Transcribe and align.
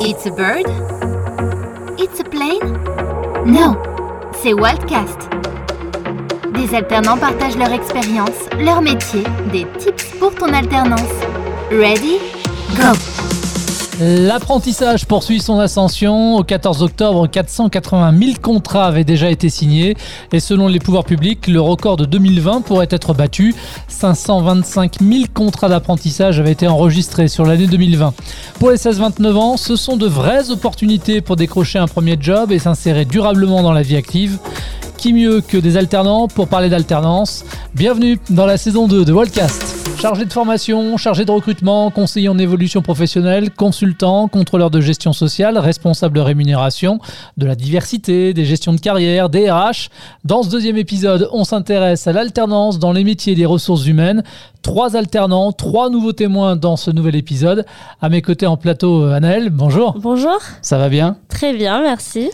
It's 0.00 0.26
a 0.26 0.30
bird? 0.30 0.64
It's 1.98 2.20
a 2.20 2.24
plane? 2.24 2.60
No, 3.44 3.76
c'est 4.32 4.52
Wildcast. 4.52 5.28
Des 6.54 6.74
alternants 6.74 7.18
partagent 7.18 7.56
leur 7.56 7.72
expérience, 7.72 8.48
leur 8.58 8.80
métier, 8.80 9.24
des 9.52 9.66
tips 9.78 10.04
pour 10.18 10.34
ton 10.34 10.52
alternance. 10.52 11.00
Ready? 11.70 12.18
Go! 12.76 13.27
L'apprentissage 14.00 15.06
poursuit 15.06 15.40
son 15.40 15.58
ascension. 15.58 16.36
Au 16.36 16.44
14 16.44 16.84
octobre, 16.84 17.26
480 17.26 18.16
000 18.16 18.32
contrats 18.40 18.86
avaient 18.86 19.02
déjà 19.02 19.28
été 19.28 19.48
signés. 19.48 19.96
Et 20.32 20.38
selon 20.38 20.68
les 20.68 20.78
pouvoirs 20.78 21.04
publics, 21.04 21.48
le 21.48 21.60
record 21.60 21.96
de 21.96 22.04
2020 22.04 22.60
pourrait 22.60 22.86
être 22.90 23.12
battu. 23.12 23.56
525 23.88 25.00
000 25.02 25.24
contrats 25.34 25.68
d'apprentissage 25.68 26.38
avaient 26.38 26.52
été 26.52 26.68
enregistrés 26.68 27.26
sur 27.26 27.44
l'année 27.44 27.66
2020. 27.66 28.14
Pour 28.60 28.70
les 28.70 28.76
16-29 28.76 29.34
ans, 29.34 29.56
ce 29.56 29.74
sont 29.74 29.96
de 29.96 30.06
vraies 30.06 30.50
opportunités 30.50 31.20
pour 31.20 31.34
décrocher 31.34 31.80
un 31.80 31.88
premier 31.88 32.16
job 32.20 32.52
et 32.52 32.60
s'insérer 32.60 33.04
durablement 33.04 33.64
dans 33.64 33.72
la 33.72 33.82
vie 33.82 33.96
active. 33.96 34.38
Qui 34.98 35.12
mieux 35.12 35.40
que 35.40 35.56
des 35.56 35.76
alternants 35.76 36.26
pour 36.26 36.48
parler 36.48 36.68
d'alternance 36.68 37.44
Bienvenue 37.72 38.18
dans 38.30 38.46
la 38.46 38.58
saison 38.58 38.88
2 38.88 39.04
de 39.04 39.12
Wildcast. 39.12 39.96
Chargé 40.00 40.24
de 40.24 40.32
formation, 40.32 40.96
chargé 40.96 41.24
de 41.24 41.30
recrutement, 41.30 41.92
conseiller 41.92 42.28
en 42.28 42.36
évolution 42.36 42.82
professionnelle, 42.82 43.52
consultant, 43.52 44.26
contrôleur 44.26 44.70
de 44.70 44.80
gestion 44.80 45.12
sociale, 45.12 45.56
responsable 45.56 46.16
de 46.16 46.20
rémunération, 46.20 46.98
de 47.36 47.46
la 47.46 47.54
diversité, 47.54 48.34
des 48.34 48.44
gestions 48.44 48.72
de 48.72 48.80
carrière, 48.80 49.28
des 49.28 49.48
RH. 49.48 49.88
Dans 50.24 50.42
ce 50.42 50.50
deuxième 50.50 50.76
épisode, 50.76 51.28
on 51.32 51.44
s'intéresse 51.44 52.08
à 52.08 52.12
l'alternance 52.12 52.80
dans 52.80 52.90
les 52.90 53.04
métiers 53.04 53.36
des 53.36 53.46
ressources 53.46 53.86
humaines. 53.86 54.24
Trois 54.62 54.96
alternants, 54.96 55.52
trois 55.52 55.90
nouveaux 55.90 56.12
témoins 56.12 56.56
dans 56.56 56.76
ce 56.76 56.90
nouvel 56.90 57.14
épisode. 57.14 57.64
À 58.00 58.08
mes 58.08 58.20
côtés 58.20 58.46
en 58.46 58.56
plateau, 58.56 59.04
euh, 59.04 59.14
Anaël, 59.14 59.50
bonjour. 59.50 59.96
Bonjour. 60.00 60.38
Ça 60.60 60.76
va 60.76 60.88
bien? 60.88 61.16
Très 61.28 61.54
bien, 61.54 61.82
merci. 61.82 62.30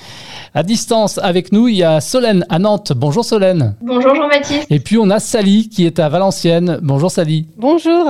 À 0.56 0.62
distance 0.62 1.18
avec 1.18 1.50
nous, 1.50 1.66
il 1.66 1.78
y 1.78 1.82
a 1.82 2.00
Solène 2.00 2.46
à 2.48 2.60
Nantes. 2.60 2.92
Bonjour 2.94 3.24
Solène. 3.24 3.74
Bonjour 3.80 4.14
Jean-Baptiste. 4.14 4.66
Et 4.70 4.78
puis 4.78 4.98
on 4.98 5.10
a 5.10 5.18
Sally 5.18 5.68
qui 5.68 5.84
est 5.84 5.98
à 5.98 6.08
Valenciennes. 6.08 6.78
Bonjour 6.80 7.10
Sally. 7.10 7.48
Bonjour. 7.56 8.08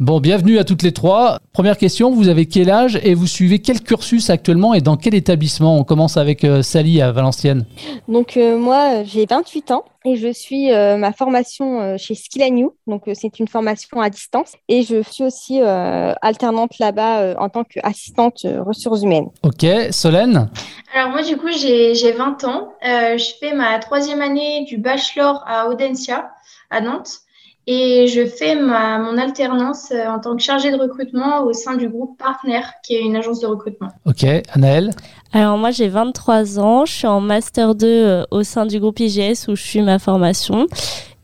Bon, 0.00 0.18
bienvenue 0.18 0.58
à 0.58 0.64
toutes 0.64 0.82
les 0.82 0.90
trois. 0.90 1.38
Première 1.52 1.78
question, 1.78 2.10
vous 2.10 2.26
avez 2.28 2.46
quel 2.46 2.68
âge 2.68 2.98
et 3.04 3.14
vous 3.14 3.28
suivez 3.28 3.60
quel 3.60 3.80
cursus 3.80 4.28
actuellement 4.28 4.74
et 4.74 4.80
dans 4.80 4.96
quel 4.96 5.14
établissement? 5.14 5.78
On 5.78 5.84
commence 5.84 6.16
avec 6.16 6.42
euh, 6.42 6.62
Sally 6.62 7.00
à 7.00 7.12
Valenciennes. 7.12 7.64
Donc 8.08 8.36
euh, 8.36 8.58
moi, 8.58 9.04
j'ai 9.04 9.24
28 9.24 9.70
ans 9.70 9.84
et 10.04 10.16
je 10.16 10.32
suis 10.32 10.72
euh, 10.72 10.96
ma 10.96 11.12
formation 11.12 11.80
euh, 11.80 11.96
chez 11.96 12.16
Skillanu. 12.16 12.70
Donc 12.88 13.06
euh, 13.06 13.12
c'est 13.14 13.38
une 13.38 13.46
formation 13.46 14.00
à 14.00 14.10
distance 14.10 14.54
et 14.68 14.82
je 14.82 15.00
suis 15.00 15.22
aussi 15.22 15.60
euh, 15.62 16.12
alternante 16.22 16.80
là-bas 16.80 17.20
euh, 17.20 17.34
en 17.38 17.48
tant 17.48 17.62
qu'assistante 17.62 18.44
euh, 18.46 18.64
ressources 18.64 19.02
humaines. 19.02 19.28
Ok, 19.44 19.64
Solène? 19.92 20.48
Alors 20.92 21.10
moi 21.12 21.22
du 21.22 21.36
coup 21.36 21.52
j'ai 21.56 21.94
j'ai 21.94 22.10
20 22.10 22.42
ans. 22.42 22.72
Euh, 22.84 23.16
je 23.16 23.26
fais 23.38 23.54
ma 23.54 23.78
troisième 23.78 24.20
année 24.20 24.64
du 24.64 24.76
bachelor 24.76 25.44
à 25.46 25.68
Audencia 25.68 26.32
à 26.70 26.80
Nantes 26.80 27.20
et 27.66 28.06
je 28.08 28.26
fais 28.26 28.54
ma, 28.56 28.98
mon 28.98 29.16
alternance 29.16 29.90
euh, 29.90 30.06
en 30.06 30.20
tant 30.20 30.36
que 30.36 30.42
chargée 30.42 30.70
de 30.70 30.76
recrutement 30.76 31.44
au 31.44 31.52
sein 31.52 31.76
du 31.76 31.88
groupe 31.88 32.18
Partner 32.18 32.60
qui 32.82 32.94
est 32.94 33.00
une 33.00 33.16
agence 33.16 33.40
de 33.40 33.46
recrutement. 33.46 33.88
Ok, 34.04 34.24
Anaël 34.52 34.90
Alors 35.32 35.56
moi 35.56 35.70
j'ai 35.70 35.88
23 35.88 36.58
ans, 36.58 36.84
je 36.84 36.92
suis 36.92 37.06
en 37.06 37.20
master 37.20 37.74
2 37.74 37.86
euh, 37.86 38.24
au 38.30 38.42
sein 38.42 38.66
du 38.66 38.80
groupe 38.80 39.00
IGS 39.00 39.48
où 39.48 39.56
je 39.56 39.62
suis 39.62 39.82
ma 39.82 39.98
formation. 39.98 40.66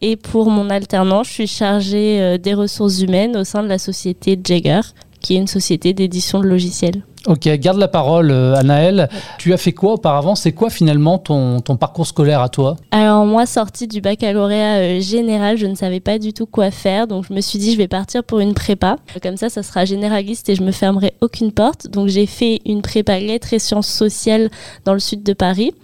Et 0.03 0.17
pour 0.17 0.51
mon 0.51 0.71
alternance, 0.71 1.29
je 1.29 1.33
suis 1.33 1.47
chargée 1.47 2.23
euh, 2.23 2.39
des 2.39 2.55
ressources 2.55 3.01
humaines 3.01 3.37
au 3.37 3.45
sein 3.45 3.63
de 3.63 3.69
la 3.69 3.79
société 3.79 4.39
Jagger, 4.43 4.81
qui 5.21 5.37
est 5.37 5.39
une 5.39 5.47
société 5.47 5.93
d'édition 5.93 6.41
de 6.41 6.47
logiciels. 6.47 7.03
Ok, 7.27 7.47
garde 7.59 7.79
la 7.79 7.89
parole, 7.89 8.31
euh, 8.31 8.55
Anaël. 8.55 9.11
Tu 9.39 9.53
as 9.53 9.59
fait 9.59 9.73
quoi 9.73 9.93
auparavant? 9.93 10.35
C'est 10.35 10.53
quoi 10.53 10.71
finalement 10.71 11.19
ton, 11.19 11.61
ton 11.61 11.77
parcours 11.77 12.07
scolaire 12.07 12.41
à 12.41 12.49
toi? 12.49 12.77
Alors 12.93 13.27
moi, 13.27 13.45
sortie 13.45 13.87
du 13.87 14.01
baccalauréat 14.01 14.79
euh, 14.79 15.01
général, 15.01 15.59
je 15.59 15.67
ne 15.67 15.75
savais 15.75 16.01
pas 16.01 16.19
du 16.19 16.33
tout 16.33 16.47
quoi 16.47 16.71
faire, 16.71 17.07
donc 17.07 17.27
je 17.29 17.35
me 17.35 17.43
suis 17.43 17.59
dit 17.59 17.73
je 17.73 17.77
vais 17.77 17.89
partir 17.89 18.25
pour 18.25 18.41
une 18.41 18.55
prépa. 18.55 18.97
Comme 19.23 19.37
ça, 19.37 19.51
ça 19.51 19.63
sera 19.63 19.85
généraliste 19.85 20.49
et 20.49 20.55
je 20.55 20.63
me 20.63 20.73
fermerai 20.73 21.13
aucune 21.21 21.53
porte. 21.53 21.89
Donc 21.89 22.09
j'ai 22.09 22.27
fait 22.27 22.61
une 22.65 22.81
prépa 22.81 23.19
lettres 23.19 23.53
et 23.53 23.59
sciences 23.59 23.89
sociales 23.89 24.49
dans 24.87 24.95
le 24.95 25.01
sud 25.01 25.23
de 25.23 25.35
Paris. 25.35 25.75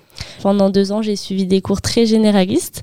Pendant 0.42 0.70
deux 0.70 0.92
ans, 0.92 1.02
j'ai 1.02 1.16
suivi 1.16 1.44
des 1.44 1.60
cours 1.60 1.82
très 1.82 2.06
généralistes. 2.06 2.82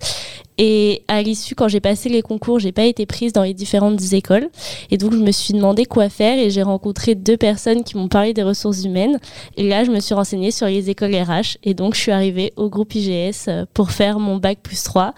Et 0.58 1.04
à 1.08 1.22
l'issue, 1.22 1.56
quand 1.56 1.68
j'ai 1.68 1.80
passé 1.80 2.10
les 2.10 2.22
concours, 2.22 2.60
j'ai 2.60 2.72
pas 2.72 2.84
été 2.84 3.06
prise 3.06 3.34
dans 3.34 3.44
les 3.44 3.54
différentes 3.54 4.14
écoles. 4.14 4.50
Et 4.92 4.98
donc, 4.98 5.14
je 5.14 5.18
me 5.18 5.32
suis 5.32 5.54
demandé 5.54 5.86
quoi 5.86 6.10
faire 6.10 6.38
et 6.38 6.50
j'ai 6.50 6.64
rencontré 6.64 7.16
deux 7.16 7.38
personnes 7.38 7.84
qui 7.84 7.98
m'ont 7.98 8.08
parlé 8.08 8.34
des 8.34 8.44
ressources 8.44 8.84
humaines. 8.84 9.20
Et 9.58 9.68
là, 9.68 9.84
je 9.84 9.92
me 9.92 10.00
suis 10.00 10.14
renseignée 10.14 10.52
sur 10.52 10.68
les 10.68 10.90
écoles 10.90 11.16
RH. 11.16 11.58
Et 11.64 11.74
donc, 11.74 11.96
je 11.96 12.02
suis 12.02 12.12
arrivée 12.12 12.54
au 12.56 12.70
groupe 12.70 12.94
IGS 12.94 13.48
euh, 13.48 13.66
pour 13.74 13.92
faire 13.92 14.20
mon 14.20 14.38
bac 14.38 14.60
plus 14.62 14.84
3. 14.84 15.14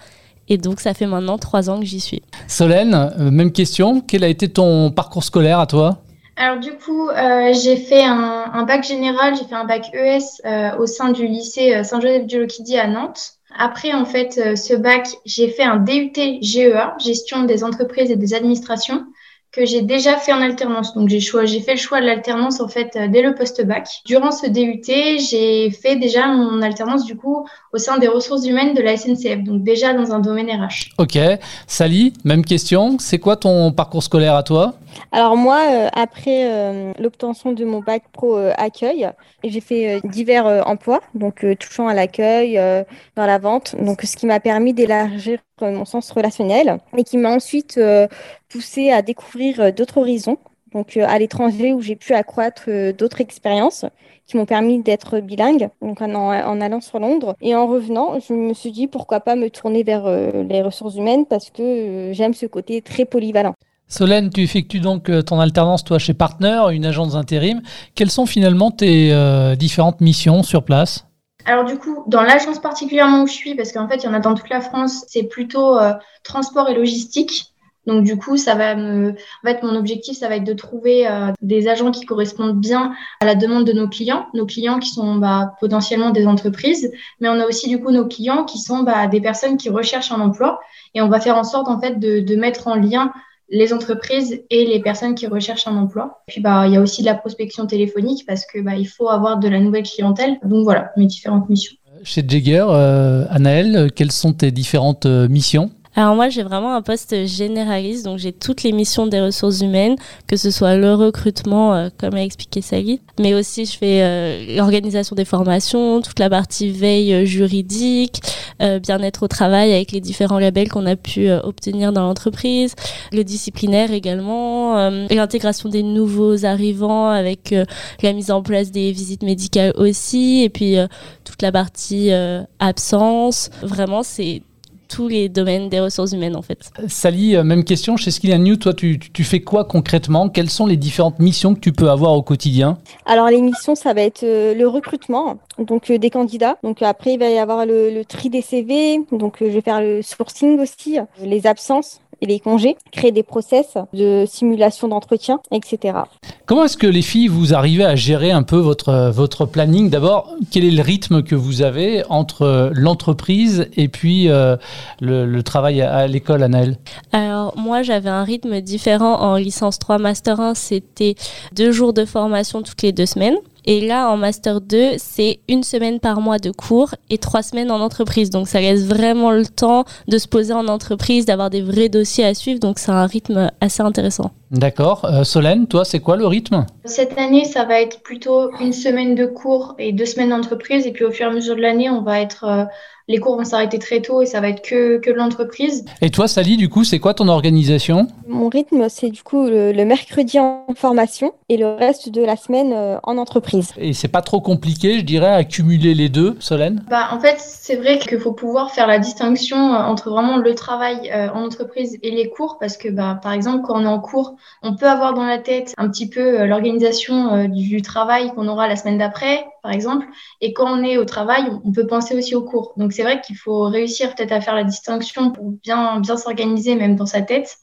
Et 0.48 0.58
donc, 0.58 0.80
ça 0.80 0.94
fait 0.94 1.06
maintenant 1.06 1.38
trois 1.38 1.68
ans 1.70 1.80
que 1.80 1.86
j'y 1.86 2.00
suis. 2.00 2.22
Solène, 2.46 2.94
euh, 2.94 3.30
même 3.30 3.52
question. 3.52 4.00
Quel 4.00 4.24
a 4.24 4.28
été 4.28 4.48
ton 4.48 4.90
parcours 4.90 5.24
scolaire 5.24 5.58
à 5.58 5.66
toi? 5.66 6.02
Alors 6.38 6.60
du 6.60 6.72
coup 6.72 7.08
euh, 7.08 7.54
j'ai 7.54 7.76
fait 7.76 8.04
un, 8.04 8.44
un 8.52 8.64
bac 8.64 8.84
général, 8.84 9.34
j'ai 9.36 9.46
fait 9.46 9.54
un 9.54 9.64
bac 9.64 9.86
ES 9.94 10.18
euh, 10.44 10.76
au 10.76 10.84
sein 10.84 11.10
du 11.10 11.26
lycée 11.26 11.82
Saint-Joseph-du-Loquidie 11.82 12.76
à 12.76 12.86
Nantes. 12.86 13.35
Après 13.54 13.92
en 13.92 14.04
fait 14.04 14.38
euh, 14.38 14.56
ce 14.56 14.74
bac 14.74 15.06
j'ai 15.24 15.48
fait 15.48 15.62
un 15.62 15.76
DUT 15.76 16.12
GEA, 16.42 16.96
gestion 16.98 17.44
des 17.44 17.64
entreprises 17.64 18.10
et 18.10 18.16
des 18.16 18.34
administrations 18.34 19.06
que 19.56 19.64
j'ai 19.64 19.80
déjà 19.80 20.18
fait 20.18 20.32
en 20.32 20.42
alternance. 20.42 20.94
Donc 20.94 21.08
j'ai 21.08 21.20
choisi, 21.20 21.54
j'ai 21.54 21.60
fait 21.60 21.72
le 21.72 21.78
choix 21.78 22.00
de 22.00 22.06
l'alternance 22.06 22.60
en 22.60 22.68
fait 22.68 22.94
euh, 22.94 23.08
dès 23.08 23.22
le 23.22 23.34
post-bac. 23.34 24.02
Durant 24.04 24.30
ce 24.30 24.46
DUT, 24.46 24.82
j'ai 25.30 25.70
fait 25.70 25.96
déjà 25.96 26.26
mon 26.26 26.60
alternance 26.60 27.04
du 27.04 27.16
coup 27.16 27.48
au 27.72 27.78
sein 27.78 27.96
des 27.98 28.08
ressources 28.08 28.46
humaines 28.46 28.74
de 28.74 28.82
la 28.82 28.96
SNCF, 28.96 29.42
donc 29.42 29.62
déjà 29.62 29.94
dans 29.94 30.12
un 30.12 30.18
domaine 30.18 30.50
RH. 30.50 30.90
Ok, 30.98 31.18
Sally, 31.66 32.12
même 32.24 32.44
question. 32.44 32.98
C'est 32.98 33.18
quoi 33.18 33.36
ton 33.36 33.72
parcours 33.72 34.02
scolaire 34.02 34.34
à 34.34 34.42
toi? 34.42 34.74
Alors 35.12 35.36
moi, 35.36 35.60
euh, 35.70 35.88
après 35.94 36.50
euh, 36.50 36.92
l'obtention 36.98 37.52
de 37.52 37.64
mon 37.64 37.80
bac 37.80 38.02
pro 38.12 38.36
euh, 38.36 38.52
accueil, 38.56 39.08
j'ai 39.44 39.60
fait 39.60 39.96
euh, 39.96 40.00
divers 40.04 40.46
euh, 40.46 40.62
emplois, 40.62 41.00
donc 41.14 41.44
euh, 41.44 41.54
touchant 41.54 41.88
à 41.88 41.94
l'accueil, 41.94 42.58
euh, 42.58 42.82
dans 43.14 43.26
la 43.26 43.38
vente, 43.38 43.74
donc 43.80 44.02
ce 44.02 44.16
qui 44.16 44.26
m'a 44.26 44.40
permis 44.40 44.72
d'élargir 44.72 45.38
mon 45.62 45.84
sens 45.84 46.10
relationnel 46.10 46.78
et 46.96 47.04
qui 47.04 47.16
m'a 47.16 47.30
ensuite 47.30 47.78
euh, 47.78 48.06
poussé 48.48 48.90
à 48.90 49.02
découvrir 49.02 49.60
euh, 49.60 49.70
d'autres 49.70 49.98
horizons, 49.98 50.38
donc 50.72 50.96
euh, 50.96 51.06
à 51.08 51.18
l'étranger 51.18 51.72
où 51.72 51.80
j'ai 51.80 51.96
pu 51.96 52.12
accroître 52.12 52.68
d'autres 52.96 53.20
expériences 53.20 53.86
qui 54.26 54.36
m'ont 54.36 54.44
permis 54.44 54.82
d'être 54.82 55.20
bilingue, 55.20 55.68
donc 55.80 56.02
en, 56.02 56.60
allant 56.60 56.80
sur 56.80 56.98
Londres. 56.98 57.36
Et 57.40 57.54
en 57.54 57.66
revenant, 57.68 58.18
je 58.18 58.34
me 58.34 58.54
suis 58.54 58.72
dit 58.72 58.88
pourquoi 58.88 59.20
pas 59.20 59.36
me 59.36 59.48
tourner 59.48 59.84
vers 59.84 60.10
les 60.10 60.62
ressources 60.62 60.96
humaines 60.96 61.26
parce 61.26 61.50
que 61.50 62.10
j'aime 62.12 62.34
ce 62.34 62.46
côté 62.46 62.82
très 62.82 63.04
polyvalent. 63.04 63.54
Solène, 63.86 64.30
tu 64.30 64.42
effectues 64.42 64.80
donc 64.80 65.08
ton 65.24 65.38
alternance, 65.38 65.84
toi, 65.84 66.00
chez 66.00 66.12
Partner, 66.12 66.60
une 66.72 66.84
agence 66.84 67.12
d'intérim. 67.12 67.62
Quelles 67.94 68.10
sont 68.10 68.26
finalement 68.26 68.72
tes 68.72 69.14
différentes 69.56 70.00
missions 70.00 70.42
sur 70.42 70.64
place? 70.64 71.05
Alors 71.46 71.64
du 71.64 71.78
coup, 71.78 72.02
dans 72.08 72.22
l'agence 72.22 72.58
particulièrement 72.58 73.22
où 73.22 73.26
je 73.28 73.32
suis, 73.32 73.54
parce 73.54 73.72
qu'en 73.72 73.88
fait, 73.88 73.98
il 73.98 74.04
y 74.04 74.08
en 74.08 74.14
a 74.14 74.18
dans 74.18 74.34
toute 74.34 74.50
la 74.50 74.60
France, 74.60 75.04
c'est 75.06 75.22
plutôt 75.22 75.78
euh, 75.78 75.92
transport 76.24 76.68
et 76.68 76.74
logistique. 76.74 77.52
Donc 77.86 78.02
du 78.02 78.16
coup, 78.16 78.36
ça 78.36 78.56
va 78.56 78.74
me, 78.74 79.10
en 79.10 79.46
fait, 79.46 79.62
mon 79.62 79.76
objectif, 79.76 80.18
ça 80.18 80.28
va 80.28 80.36
être 80.36 80.44
de 80.44 80.54
trouver 80.54 81.06
euh, 81.06 81.30
des 81.40 81.68
agents 81.68 81.92
qui 81.92 82.04
correspondent 82.04 82.58
bien 82.58 82.94
à 83.20 83.24
la 83.26 83.36
demande 83.36 83.64
de 83.64 83.72
nos 83.72 83.88
clients, 83.88 84.26
nos 84.34 84.44
clients 84.44 84.80
qui 84.80 84.90
sont 84.90 85.14
bah, 85.14 85.54
potentiellement 85.60 86.10
des 86.10 86.26
entreprises, 86.26 86.90
mais 87.20 87.28
on 87.28 87.38
a 87.38 87.46
aussi 87.46 87.68
du 87.68 87.80
coup 87.80 87.92
nos 87.92 88.08
clients 88.08 88.44
qui 88.44 88.58
sont 88.58 88.82
bah, 88.82 89.06
des 89.06 89.20
personnes 89.20 89.56
qui 89.56 89.70
recherchent 89.70 90.10
un 90.10 90.20
emploi, 90.20 90.58
et 90.94 91.00
on 91.00 91.08
va 91.08 91.20
faire 91.20 91.36
en 91.36 91.44
sorte 91.44 91.68
en 91.68 91.80
fait 91.80 92.00
de, 92.00 92.18
de 92.18 92.34
mettre 92.34 92.66
en 92.66 92.74
lien 92.74 93.12
les 93.48 93.72
entreprises 93.72 94.42
et 94.50 94.66
les 94.66 94.80
personnes 94.80 95.14
qui 95.14 95.26
recherchent 95.26 95.66
un 95.66 95.76
emploi. 95.76 96.22
Puis 96.26 96.40
bah 96.40 96.66
il 96.66 96.74
y 96.74 96.76
a 96.76 96.80
aussi 96.80 97.02
de 97.02 97.06
la 97.06 97.14
prospection 97.14 97.66
téléphonique 97.66 98.24
parce 98.26 98.44
que 98.46 98.60
bah 98.60 98.76
il 98.76 98.86
faut 98.86 99.08
avoir 99.08 99.38
de 99.38 99.48
la 99.48 99.60
nouvelle 99.60 99.84
clientèle. 99.84 100.38
Donc 100.44 100.64
voilà 100.64 100.90
mes 100.96 101.06
différentes 101.06 101.48
missions. 101.48 101.76
Chez 102.02 102.22
Jagger, 102.26 102.66
euh, 102.68 103.24
Anaël, 103.30 103.76
euh, 103.76 103.88
quelles 103.88 104.12
sont 104.12 104.32
tes 104.32 104.50
différentes 104.50 105.06
euh, 105.06 105.28
missions? 105.28 105.70
Alors 105.98 106.14
moi, 106.14 106.28
j'ai 106.28 106.42
vraiment 106.42 106.74
un 106.74 106.82
poste 106.82 107.24
généraliste, 107.24 108.04
donc 108.04 108.18
j'ai 108.18 108.30
toutes 108.30 108.62
les 108.64 108.72
missions 108.72 109.06
des 109.06 109.18
ressources 109.18 109.62
humaines, 109.62 109.96
que 110.26 110.36
ce 110.36 110.50
soit 110.50 110.76
le 110.76 110.94
recrutement, 110.94 111.74
euh, 111.74 111.88
comme 111.96 112.14
a 112.16 112.22
expliqué 112.22 112.60
Sally, 112.60 113.00
mais 113.18 113.32
aussi 113.32 113.64
je 113.64 113.78
fais 113.78 114.02
euh, 114.02 114.56
l'organisation 114.56 115.16
des 115.16 115.24
formations, 115.24 116.02
toute 116.02 116.18
la 116.18 116.28
partie 116.28 116.70
veille 116.70 117.14
euh, 117.14 117.24
juridique, 117.24 118.20
euh, 118.62 118.78
bien-être 118.78 119.22
au 119.22 119.28
travail 119.28 119.72
avec 119.72 119.92
les 119.92 120.00
différents 120.00 120.38
labels 120.38 120.68
qu'on 120.68 120.86
a 120.86 120.96
pu 120.96 121.28
euh, 121.28 121.40
obtenir 121.42 121.92
dans 121.92 122.02
l'entreprise, 122.02 122.74
le 123.12 123.24
disciplinaire 123.24 123.92
également, 123.92 124.78
euh, 124.78 125.06
l'intégration 125.10 125.68
des 125.68 125.82
nouveaux 125.82 126.44
arrivants 126.44 127.08
avec 127.08 127.52
euh, 127.52 127.64
la 128.02 128.12
mise 128.12 128.30
en 128.30 128.42
place 128.42 128.70
des 128.70 128.92
visites 128.92 129.22
médicales 129.22 129.72
aussi, 129.76 130.42
et 130.42 130.48
puis 130.48 130.78
euh, 130.78 130.86
toute 131.24 131.42
la 131.42 131.52
partie 131.52 132.10
absence. 132.58 133.50
Vraiment, 133.62 134.02
c'est 134.02 134.42
tous 134.88 135.08
les 135.08 135.28
domaines 135.28 135.68
des 135.68 135.80
ressources 135.80 136.12
humaines 136.12 136.36
en 136.36 136.42
fait. 136.42 136.70
Sally, 136.88 137.36
même 137.42 137.64
question, 137.64 137.96
chez 137.96 138.10
Skill 138.10 138.36
New, 138.42 138.56
toi 138.56 138.74
tu, 138.74 138.98
tu, 138.98 139.24
fais 139.24 139.40
quoi 139.40 139.64
concrètement? 139.64 140.28
Quelles 140.28 140.50
sont 140.50 140.66
les 140.66 140.76
différentes 140.76 141.18
missions 141.18 141.54
que 141.54 141.60
tu 141.60 141.72
peux 141.72 141.90
avoir 141.90 142.12
au 142.12 142.22
quotidien? 142.22 142.78
Alors 143.04 143.28
les 143.28 143.40
missions, 143.40 143.74
ça 143.74 143.92
va 143.94 144.02
être 144.02 144.22
le 144.22 144.64
recrutement, 144.66 145.38
donc 145.58 145.90
des 145.90 146.10
candidats. 146.10 146.58
Donc 146.62 146.82
après, 146.82 147.14
il 147.14 147.18
va 147.18 147.28
y 147.28 147.38
avoir 147.38 147.66
le, 147.66 147.90
le 147.90 148.04
tri 148.04 148.30
des 148.30 148.42
CV, 148.42 149.00
donc 149.12 149.36
je 149.40 149.46
vais 149.46 149.60
faire 149.60 149.80
le 149.80 150.02
sourcing 150.02 150.58
aussi, 150.60 150.98
les 151.22 151.46
absences, 151.46 152.00
et 152.20 152.26
les 152.26 152.40
congés, 152.40 152.76
créer 152.92 153.12
des 153.12 153.22
process 153.22 153.76
de 153.92 154.24
simulation 154.26 154.88
d'entretien, 154.88 155.40
etc. 155.52 155.98
Comment 156.46 156.64
est-ce 156.64 156.76
que 156.76 156.86
les 156.86 157.02
filles, 157.02 157.28
vous 157.28 157.54
arrivez 157.54 157.84
à 157.84 157.96
gérer 157.96 158.30
un 158.30 158.42
peu 158.42 158.56
votre, 158.56 159.10
votre 159.10 159.46
planning? 159.46 159.90
D'abord, 159.90 160.34
quel 160.50 160.64
est 160.64 160.70
le 160.70 160.82
rythme 160.82 161.22
que 161.22 161.34
vous 161.34 161.62
avez 161.62 162.04
entre 162.08 162.70
l'entreprise 162.72 163.68
et 163.76 163.88
puis 163.88 164.28
euh, 164.28 164.56
le, 165.00 165.40
travail 165.42 165.82
à, 165.82 166.06
l'école, 166.06 166.42
Anaëlle? 166.42 166.76
Alors, 167.12 167.56
moi, 167.56 167.82
j'avais 167.82 168.10
un 168.10 168.24
rythme 168.24 168.60
différent 168.60 169.20
en 169.20 169.36
licence 169.36 169.78
3, 169.78 169.98
Master 169.98 170.40
1. 170.40 170.54
C'était 170.54 171.16
deux 171.54 171.72
jours 171.72 171.92
de 171.92 172.04
formation 172.04 172.62
toutes 172.62 172.82
les 172.82 172.92
deux 172.92 173.06
semaines. 173.06 173.36
Et 173.68 173.80
là, 173.80 174.08
en 174.08 174.16
Master 174.16 174.60
2, 174.60 174.92
c'est 174.96 175.40
une 175.48 175.64
semaine 175.64 175.98
par 175.98 176.20
mois 176.20 176.38
de 176.38 176.52
cours 176.52 176.94
et 177.10 177.18
trois 177.18 177.42
semaines 177.42 177.72
en 177.72 177.80
entreprise. 177.80 178.30
Donc, 178.30 178.46
ça 178.46 178.60
laisse 178.60 178.86
vraiment 178.86 179.32
le 179.32 179.44
temps 179.44 179.84
de 180.06 180.18
se 180.18 180.28
poser 180.28 180.52
en 180.52 180.68
entreprise, 180.68 181.26
d'avoir 181.26 181.50
des 181.50 181.62
vrais 181.62 181.88
dossiers 181.88 182.24
à 182.24 182.34
suivre. 182.34 182.60
Donc, 182.60 182.78
c'est 182.78 182.92
un 182.92 183.06
rythme 183.06 183.50
assez 183.60 183.82
intéressant. 183.82 184.30
D'accord. 184.52 185.04
Euh, 185.04 185.24
Solène, 185.24 185.66
toi, 185.66 185.84
c'est 185.84 185.98
quoi 185.98 186.16
le 186.16 186.28
rythme? 186.28 186.64
Cette 186.84 187.18
année, 187.18 187.44
ça 187.44 187.64
va 187.64 187.80
être 187.80 188.02
plutôt 188.02 188.52
une 188.60 188.72
semaine 188.72 189.16
de 189.16 189.26
cours 189.26 189.74
et 189.80 189.92
deux 189.92 190.06
semaines 190.06 190.30
d'entreprise. 190.30 190.86
Et 190.86 190.92
puis, 190.92 191.04
au 191.04 191.10
fur 191.10 191.26
et 191.26 191.30
à 191.30 191.32
mesure 191.32 191.56
de 191.56 191.62
l'année, 191.62 191.90
on 191.90 192.02
va 192.02 192.20
être... 192.20 192.44
Euh, 192.44 192.64
les 193.08 193.18
cours 193.18 193.36
vont 193.36 193.44
s'arrêter 193.44 193.78
très 193.78 194.02
tôt 194.02 194.22
et 194.22 194.26
ça 194.26 194.40
va 194.40 194.48
être 194.48 194.62
que, 194.62 194.98
que 194.98 195.10
l'entreprise. 195.10 195.84
Et 196.02 196.10
toi, 196.10 196.26
Sally, 196.26 196.56
du 196.56 196.68
coup, 196.68 196.82
c'est 196.82 196.98
quoi 196.98 197.14
ton 197.14 197.28
organisation? 197.28 198.08
Mon 198.26 198.48
rythme, 198.48 198.88
c'est 198.88 199.10
du 199.10 199.22
coup 199.22 199.46
le, 199.46 199.72
mercredi 199.84 200.40
en 200.40 200.64
formation 200.74 201.32
et 201.48 201.56
le 201.56 201.68
reste 201.68 202.08
de 202.08 202.22
la 202.24 202.36
semaine 202.36 202.72
euh, 202.72 202.98
en 203.04 203.18
entreprise. 203.18 203.72
Et 203.76 203.92
c'est 203.92 204.08
pas 204.08 204.22
trop 204.22 204.40
compliqué, 204.40 204.98
je 204.98 205.04
dirais, 205.04 205.32
à 205.32 205.44
cumuler 205.44 205.94
les 205.94 206.08
deux, 206.08 206.36
Solène? 206.40 206.84
Bah, 206.90 207.08
En 207.12 207.20
fait, 207.20 207.36
c'est 207.38 207.76
vrai 207.76 208.00
qu'il 208.00 208.18
faut 208.18 208.32
pouvoir 208.32 208.72
faire 208.72 208.88
la 208.88 208.98
distinction 208.98 209.56
euh, 209.56 209.78
entre 209.78 210.10
vraiment 210.10 210.38
le 210.38 210.54
travail 210.56 211.10
euh, 211.14 211.28
en 211.32 211.44
entreprise 211.44 211.98
et 212.02 212.10
les 212.10 212.28
cours 212.28 212.58
parce 212.58 212.76
que, 212.76 212.88
bah, 212.88 213.20
par 213.22 213.32
exemple, 213.32 213.64
quand 213.64 213.80
on 213.80 213.84
est 213.84 213.88
en 213.88 214.00
cours, 214.00 214.34
on 214.64 214.74
peut 214.74 214.88
avoir 214.88 215.14
dans 215.14 215.24
la 215.24 215.38
tête 215.38 215.72
un 215.78 215.88
petit 215.88 216.08
peu 216.08 216.44
l'organisation 216.44 217.46
du 217.46 217.82
travail 217.82 218.32
qu'on 218.34 218.48
aura 218.48 218.66
la 218.66 218.74
semaine 218.74 218.98
d'après, 218.98 219.44
par 219.66 219.74
exemple. 219.74 220.06
Et 220.40 220.52
quand 220.52 220.78
on 220.78 220.84
est 220.84 220.96
au 220.96 221.04
travail, 221.04 221.42
on 221.64 221.72
peut 221.72 221.88
penser 221.88 222.16
aussi 222.16 222.36
aux 222.36 222.44
cours. 222.44 222.72
Donc 222.76 222.92
c'est 222.92 223.02
vrai 223.02 223.20
qu'il 223.20 223.36
faut 223.36 223.64
réussir 223.64 224.14
peut-être 224.14 224.30
à 224.30 224.40
faire 224.40 224.54
la 224.54 224.62
distinction 224.62 225.32
pour 225.32 225.50
bien, 225.50 225.98
bien 225.98 226.16
s'organiser 226.16 226.76
même 226.76 226.94
dans 226.94 227.06
sa 227.06 227.20
tête. 227.20 227.56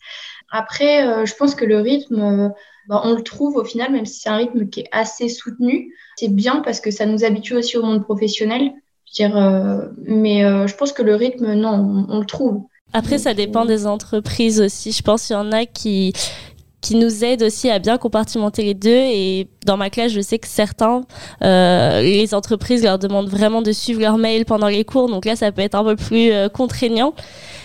Après, 0.51 1.07
euh, 1.07 1.25
je 1.25 1.33
pense 1.35 1.55
que 1.55 1.63
le 1.63 1.77
rythme, 1.79 2.19
euh, 2.19 2.49
bah, 2.89 3.01
on 3.05 3.13
le 3.13 3.23
trouve 3.23 3.55
au 3.55 3.63
final, 3.63 3.93
même 3.93 4.05
si 4.05 4.19
c'est 4.19 4.27
un 4.27 4.35
rythme 4.35 4.67
qui 4.67 4.81
est 4.81 4.89
assez 4.91 5.29
soutenu. 5.29 5.93
C'est 6.17 6.27
bien 6.27 6.57
parce 6.57 6.81
que 6.81 6.91
ça 6.91 7.05
nous 7.05 7.23
habitue 7.23 7.55
aussi 7.55 7.77
au 7.77 7.83
monde 7.83 8.03
professionnel. 8.03 8.73
dire, 9.13 9.37
euh, 9.37 9.87
mais 10.05 10.41
je 10.67 10.75
pense 10.75 10.91
que 10.91 11.03
le 11.03 11.15
rythme, 11.15 11.53
non, 11.53 12.05
on, 12.09 12.15
on 12.15 12.19
le 12.19 12.25
trouve. 12.25 12.63
Après, 12.91 13.17
ça 13.17 13.33
dépend 13.33 13.63
des 13.63 13.87
entreprises 13.87 14.59
aussi. 14.59 14.91
Je 14.91 15.01
pense 15.01 15.27
qu'il 15.27 15.35
y 15.35 15.39
en 15.39 15.51
a 15.53 15.65
qui, 15.65 16.13
qui 16.83 16.95
nous 16.95 17.23
aide 17.23 17.41
aussi 17.41 17.69
à 17.71 17.79
bien 17.79 17.97
compartimenter 17.97 18.61
les 18.61 18.73
deux. 18.75 18.89
Et 18.89 19.47
dans 19.65 19.77
ma 19.77 19.89
classe, 19.89 20.11
je 20.11 20.21
sais 20.21 20.37
que 20.37 20.47
certains, 20.47 21.01
euh, 21.43 22.01
les 22.01 22.35
entreprises 22.35 22.83
leur 22.83 22.99
demandent 22.99 23.29
vraiment 23.29 23.61
de 23.61 23.71
suivre 23.71 24.01
leurs 24.01 24.17
mails 24.17 24.45
pendant 24.45 24.67
les 24.67 24.83
cours. 24.83 25.09
Donc 25.09 25.25
là, 25.25 25.35
ça 25.35 25.51
peut 25.51 25.61
être 25.61 25.75
un 25.75 25.83
peu 25.83 25.95
plus 25.95 26.31
euh, 26.31 26.49
contraignant 26.49 27.13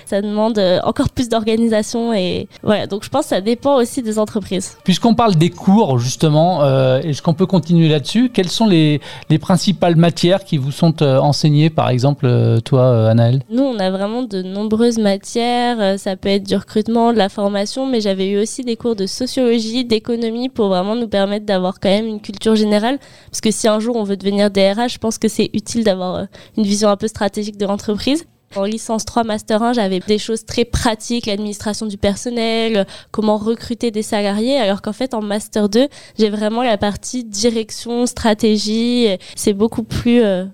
ça 0.06 0.22
demande 0.22 0.56
euh, 0.56 0.80
encore 0.84 1.10
plus 1.10 1.28
d'organisation 1.28 2.14
et 2.14 2.48
voilà. 2.62 2.86
Donc 2.86 3.04
je 3.04 3.10
pense 3.10 3.24
que 3.24 3.28
ça 3.28 3.42
dépend 3.42 3.76
aussi 3.76 4.00
des 4.00 4.18
entreprises. 4.18 4.78
Puisqu'on 4.82 5.14
parle 5.14 5.34
des 5.34 5.50
cours 5.50 5.98
justement, 5.98 6.64
est-ce 7.00 7.20
qu'on 7.20 7.34
peut 7.34 7.44
continuer 7.44 7.90
là-dessus? 7.90 8.30
Quelles 8.30 8.48
sont 8.48 8.66
les, 8.66 9.02
les, 9.28 9.38
principales 9.38 9.96
matières 9.96 10.44
qui 10.44 10.56
vous 10.56 10.70
sont 10.70 11.02
enseignées, 11.02 11.68
par 11.68 11.90
exemple, 11.90 12.26
toi, 12.64 13.10
Anaëlle? 13.10 13.42
Nous, 13.50 13.62
on 13.62 13.78
a 13.78 13.90
vraiment 13.90 14.22
de 14.22 14.40
nombreuses 14.40 14.96
matières. 14.96 15.98
Ça 15.98 16.16
peut 16.16 16.30
être 16.30 16.44
du 16.44 16.56
recrutement, 16.56 17.12
de 17.12 17.18
la 17.18 17.28
formation, 17.28 17.86
mais 17.86 18.00
j'avais 18.00 18.30
eu 18.30 18.40
aussi 18.40 18.64
des 18.64 18.76
cours 18.76 18.96
de 18.96 19.04
sociologie, 19.08 19.84
d'économie 19.84 20.48
pour 20.48 20.68
vraiment 20.68 20.94
nous 20.94 21.08
permettre 21.08 21.46
d'avoir 21.46 21.80
quand 21.80 21.88
même 21.88 22.06
une 22.06 22.20
culture 22.20 22.54
générale. 22.54 22.98
Parce 23.30 23.40
que 23.40 23.50
si 23.50 23.66
un 23.66 23.80
jour 23.80 23.96
on 23.96 24.04
veut 24.04 24.16
devenir 24.16 24.50
DRH, 24.50 24.94
je 24.94 24.98
pense 24.98 25.18
que 25.18 25.28
c'est 25.28 25.50
utile 25.54 25.84
d'avoir 25.84 26.26
une 26.56 26.64
vision 26.64 26.88
un 26.88 26.96
peu 26.96 27.08
stratégique 27.08 27.56
de 27.56 27.66
l'entreprise. 27.66 28.24
En 28.56 28.64
licence 28.64 29.04
3, 29.04 29.24
Master 29.24 29.62
1, 29.62 29.74
j'avais 29.74 30.00
des 30.00 30.16
choses 30.16 30.46
très 30.46 30.64
pratiques, 30.64 31.26
l'administration 31.26 31.84
du 31.86 31.98
personnel, 31.98 32.86
comment 33.10 33.36
recruter 33.36 33.90
des 33.90 34.02
salariés, 34.02 34.56
alors 34.56 34.80
qu'en 34.80 34.94
fait, 34.94 35.12
en 35.12 35.20
Master 35.20 35.68
2, 35.68 35.88
j'ai 36.18 36.30
vraiment 36.30 36.62
la 36.62 36.78
partie 36.78 37.24
direction, 37.24 38.06
stratégie. 38.06 39.08
C'est 39.36 39.52
beaucoup 39.52 39.82
plus 39.82 40.22
euh, 40.22 40.46